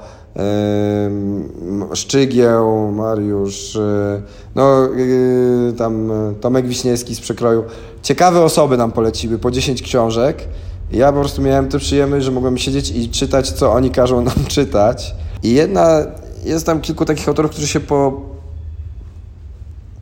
[1.94, 4.22] Szczygieł, Mariusz, e,
[4.54, 6.10] no e, tam
[6.40, 7.64] Tomek Wiśniewski z przekroju.
[8.02, 10.48] Ciekawe osoby nam poleciły, po 10 książek.
[10.92, 14.44] Ja po prostu miałem tę przyjemność, że mogłem siedzieć i czytać, co oni każą nam
[14.48, 15.14] czytać.
[15.42, 15.98] I jedna,
[16.44, 18.22] jest tam kilku takich autorów, którzy się po,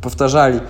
[0.01, 0.61] powtarzali.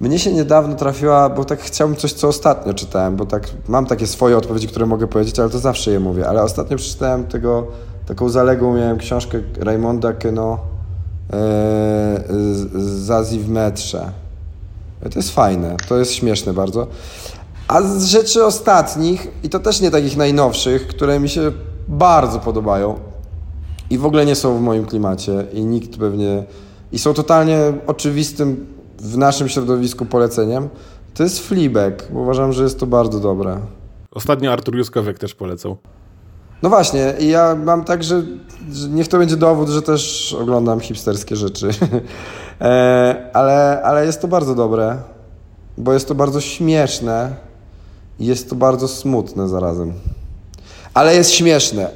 [0.00, 4.06] Mnie się niedawno trafiła, bo tak chciałbym coś, co ostatnio czytałem, bo tak mam takie
[4.06, 6.28] swoje odpowiedzi, które mogę powiedzieć, ale to zawsze je mówię.
[6.28, 7.66] Ale ostatnio przeczytałem tego,
[8.06, 10.58] taką zaległą miałem książkę Raymonda Keno
[11.32, 12.24] e,
[12.80, 14.10] Zazi w metrze.
[15.10, 16.86] To jest fajne, to jest śmieszne bardzo.
[17.68, 21.52] A z rzeczy ostatnich, i to też nie takich najnowszych, które mi się
[21.88, 22.98] bardzo podobają
[23.90, 26.44] i w ogóle nie są w moim klimacie i nikt pewnie...
[26.92, 28.66] i są totalnie oczywistym
[28.98, 30.68] w naszym środowisku poleceniem,
[31.14, 33.60] to jest Fleabag, bo uważam, że jest to bardzo dobre.
[34.10, 35.76] Ostatnio Artur Juskowiek też polecał.
[36.62, 38.22] No właśnie, i ja mam tak, że,
[38.88, 41.70] niech to będzie dowód, że też oglądam hipsterskie rzeczy.
[42.60, 44.96] e, ale, ale jest to bardzo dobre,
[45.78, 47.36] bo jest to bardzo śmieszne
[48.18, 49.92] i jest to bardzo smutne zarazem.
[50.94, 51.90] Ale jest śmieszne,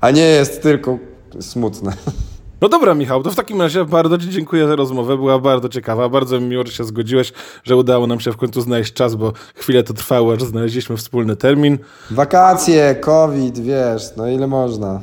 [0.00, 0.98] a nie jest tylko
[1.40, 1.92] smutne.
[2.60, 5.16] No dobra, Michał, to w takim razie bardzo Ci dziękuję za rozmowę.
[5.16, 6.08] Była bardzo ciekawa.
[6.08, 7.32] Bardzo mi miło, że się zgodziłeś,
[7.64, 11.36] że udało nam się w końcu znaleźć czas, bo chwilę to trwało, aż znaleźliśmy wspólny
[11.36, 11.78] termin.
[12.10, 15.00] Wakacje, COVID, wiesz, no ile można.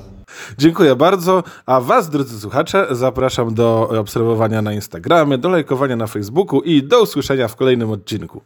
[0.57, 6.61] Dziękuję bardzo, a Was, drodzy słuchacze, zapraszam do obserwowania na Instagramie, do lajkowania na Facebooku
[6.61, 8.41] i do usłyszenia w kolejnym odcinku.